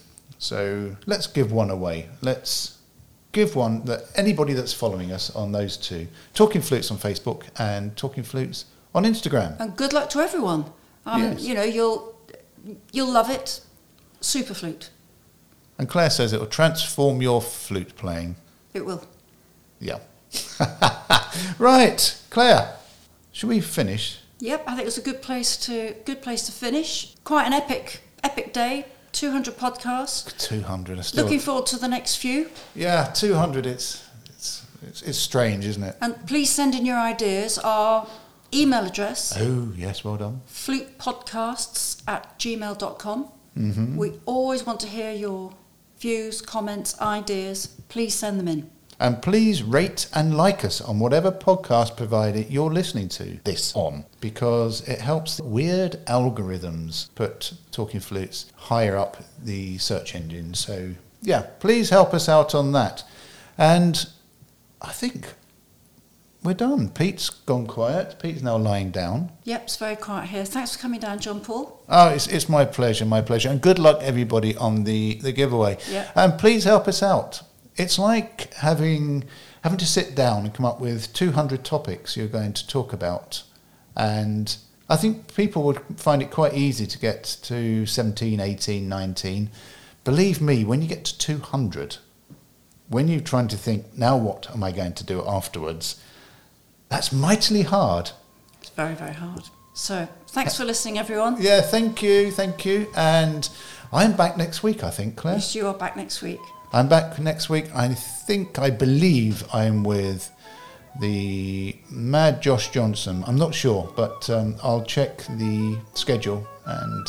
So 0.44 0.98
let's 1.06 1.26
give 1.26 1.54
one 1.54 1.70
away. 1.70 2.10
Let's 2.22 2.78
give 3.32 3.56
one 3.56 3.86
that 3.86 4.02
anybody 4.16 4.52
that's 4.52 4.74
following 4.74 5.14
us 5.14 5.34
on 5.34 5.54
those 5.54 5.78
two, 5.78 6.10
Talking 6.34 6.62
Flutes 6.62 6.92
on 6.92 6.98
Facebook 6.98 7.44
and 7.58 7.96
Talking 7.96 8.24
Flutes 8.24 8.66
on 8.94 9.06
Instagram. 9.06 9.58
And 9.62 9.74
good 9.78 9.94
luck 9.94 10.10
to 10.10 10.20
everyone. 10.20 10.66
Um, 11.06 11.22
Yes. 11.22 11.44
You 11.44 11.54
know 11.56 11.64
you'll 11.64 12.16
you'll 12.92 13.10
love 13.10 13.30
it. 13.30 13.62
Super 14.20 14.54
flute. 14.54 14.90
And 15.78 15.88
Claire 15.88 16.10
says 16.10 16.34
it 16.34 16.42
will 16.42 16.48
transform 16.48 17.22
your 17.22 17.42
flute 17.42 17.96
playing. 17.96 18.36
It 18.74 18.86
will. 18.86 19.08
Yeah. 19.80 20.00
right, 21.58 22.22
Claire, 22.30 22.76
should 23.32 23.48
we 23.48 23.62
finish? 23.62 24.20
Yep, 24.40 24.64
I 24.68 24.76
think 24.76 24.88
it's 24.88 24.98
a 24.98 25.02
good 25.02 25.22
place 25.22 25.56
to 25.68 25.96
good 26.04 26.22
place 26.22 26.46
to 26.48 26.52
finish. 26.52 27.16
Quite 27.24 27.48
an 27.48 27.54
epic 27.54 28.02
epic 28.26 28.52
day. 28.52 28.88
200 29.14 29.56
podcasts. 29.58 30.36
200. 30.38 31.00
I 31.00 31.04
Looking 31.22 31.40
forward 31.40 31.66
to 31.68 31.78
the 31.78 31.88
next 31.88 32.16
few. 32.18 32.50
yeah, 32.76 33.06
200. 33.14 33.66
It's, 33.66 34.04
it's, 34.26 34.66
it's, 34.82 35.02
it's 35.04 35.18
strange, 35.18 35.66
isn't 35.66 35.84
it? 35.84 35.96
And 36.02 36.16
please 36.28 36.50
send 36.52 36.76
in 36.76 36.86
your 36.86 36.98
ideas. 36.98 37.58
Our 37.60 38.08
email 38.54 38.86
address, 38.86 39.34
Oh, 39.40 39.72
yes, 39.76 40.04
well 40.04 40.18
done. 40.18 40.42
flutepodcasts 40.50 42.04
at 42.08 42.38
gmail.com. 42.40 43.24
hmm 43.56 43.98
We 43.98 44.20
always 44.26 44.66
want 44.66 44.80
to 44.82 44.88
hear 44.88 45.12
your 45.12 45.54
views, 46.00 46.42
comments, 46.42 47.00
ideas. 47.00 47.68
Please 47.90 48.14
send 48.16 48.40
them 48.40 48.48
in. 48.48 48.70
And 49.04 49.22
please 49.22 49.64
rate 49.64 50.08
and 50.14 50.38
like 50.38 50.64
us 50.64 50.80
on 50.80 50.98
whatever 50.98 51.30
podcast 51.30 51.98
provider 51.98 52.40
you're 52.40 52.72
listening 52.72 53.10
to 53.10 53.38
this 53.44 53.76
on 53.76 54.06
because 54.22 54.80
it 54.88 55.02
helps 55.02 55.42
weird 55.42 56.00
algorithms 56.06 57.14
put 57.14 57.52
Talking 57.74 58.00
Flutes 58.00 58.46
higher 58.56 58.96
up 58.96 59.18
the 59.38 59.78
search 59.78 60.16
engine. 60.16 60.54
So, 60.54 60.94
yeah, 61.22 61.48
please 61.60 61.90
help 61.90 62.14
us 62.14 62.30
out 62.30 62.56
on 62.56 62.72
that. 62.72 63.04
And 63.58 64.08
I 64.82 64.94
think 64.94 65.34
we're 66.42 66.54
done. 66.54 66.88
Pete's 66.88 67.30
gone 67.30 67.68
quiet. 67.68 68.16
Pete's 68.22 68.42
now 68.42 68.56
lying 68.56 68.92
down. 68.92 69.34
Yep, 69.44 69.64
it's 69.64 69.76
very 69.76 69.98
quiet 69.98 70.30
here. 70.30 70.46
Thanks 70.46 70.78
for 70.78 70.82
coming 70.82 71.02
down, 71.02 71.20
John 71.20 71.42
Paul. 71.42 71.84
Oh, 71.90 72.08
it's, 72.08 72.28
it's 72.28 72.48
my 72.48 72.64
pleasure, 72.64 73.04
my 73.04 73.22
pleasure. 73.22 73.50
And 73.50 73.60
good 73.60 73.80
luck, 73.80 74.00
everybody, 74.02 74.56
on 74.56 74.86
the, 74.86 75.16
the 75.16 75.34
giveaway. 75.34 75.78
Yeah. 75.92 76.10
And 76.16 76.40
please 76.40 76.64
help 76.64 76.88
us 76.88 77.04
out. 77.04 77.42
It's 77.76 77.98
like 77.98 78.54
having, 78.56 79.24
having 79.64 79.80
to 79.80 79.86
sit 79.86 80.16
down 80.16 80.46
and 80.46 80.54
come 80.54 80.66
up 80.66 80.80
with 80.80 81.12
200 81.14 81.64
topics 81.64 82.16
you're 82.16 82.28
going 82.28 82.54
to 82.54 82.68
talk 82.68 82.94
about. 82.94 83.44
And 83.96 84.56
I 84.90 84.96
think 84.96 85.34
people 85.36 85.64
would 85.64 85.82
find 85.98 86.22
it 86.22 86.30
quite 86.30 86.54
easy 86.54 86.86
to 86.86 87.00
get 87.00 87.24
to 87.44 87.86
17, 87.86 88.40
18, 88.40 88.88
19. 88.88 89.50
Believe 90.04 90.42
me, 90.42 90.64
when 90.64 90.82
you 90.82 90.88
get 90.88 91.06
to 91.06 91.18
200, 91.18 91.98
when 92.90 93.08
you're 93.08 93.22
trying 93.22 93.48
to 93.48 93.58
think, 93.58 93.98
now 93.98 94.18
what 94.18 94.52
am 94.52 94.64
I 94.64 94.72
going 94.72 94.94
to 94.94 95.04
do 95.04 95.24
afterwards, 95.26 96.02
that's 96.90 97.12
mightily 97.12 97.64
hard. 97.64 98.12
It's 98.62 98.70
very, 98.70 98.94
very 98.94 99.14
hard. 99.14 99.44
So 99.74 100.08
thanks 100.28 100.58
for 100.58 100.66
listening, 100.66 101.00
everyone. 101.00 101.38
Yeah, 101.40 101.62
thank 101.62 102.04
you, 102.04 102.30
thank 102.30 102.66
you. 102.66 102.88
And 102.96 103.50
I'm 103.92 104.16
back 104.16 104.38
next 104.38 104.62
week, 104.62 104.84
I 104.84 104.92
think, 104.92 105.16
Claire. 105.16 105.36
Yes, 105.36 105.56
you 105.56 105.66
are 105.68 105.74
back 105.74 105.98
next 105.98 106.22
week. 106.22 106.40
I'm 106.74 106.88
back 106.88 107.20
next 107.20 107.50
week. 107.50 107.66
I 107.76 107.94
think, 107.94 108.58
I 108.58 108.72
believe 108.72 109.46
I'm 109.54 109.84
with 109.84 110.32
the 111.00 111.76
Mad 111.92 112.42
Josh 112.42 112.72
Johnson. 112.72 113.24
I'm 113.28 113.38
not 113.38 113.54
sure, 113.54 113.92
but 113.96 114.28
um, 114.30 114.56
I'll 114.64 114.84
check 114.84 115.20
the 115.38 115.80
schedule 115.94 116.48
and 116.66 117.08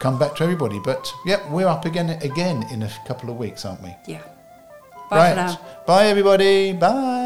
come 0.00 0.18
back 0.18 0.34
to 0.36 0.44
everybody. 0.44 0.80
But 0.82 1.12
yeah, 1.26 1.40
we're 1.52 1.68
up 1.68 1.84
again 1.84 2.10
again 2.10 2.64
in 2.72 2.82
a 2.82 2.90
couple 3.06 3.30
of 3.30 3.36
weeks, 3.36 3.64
aren't 3.64 3.82
we? 3.82 3.94
Yeah. 4.06 4.22
Bye 5.10 5.30
for 5.30 5.36
now. 5.36 5.60
Bye, 5.86 6.06
everybody. 6.06 6.72
Bye. 6.72 7.25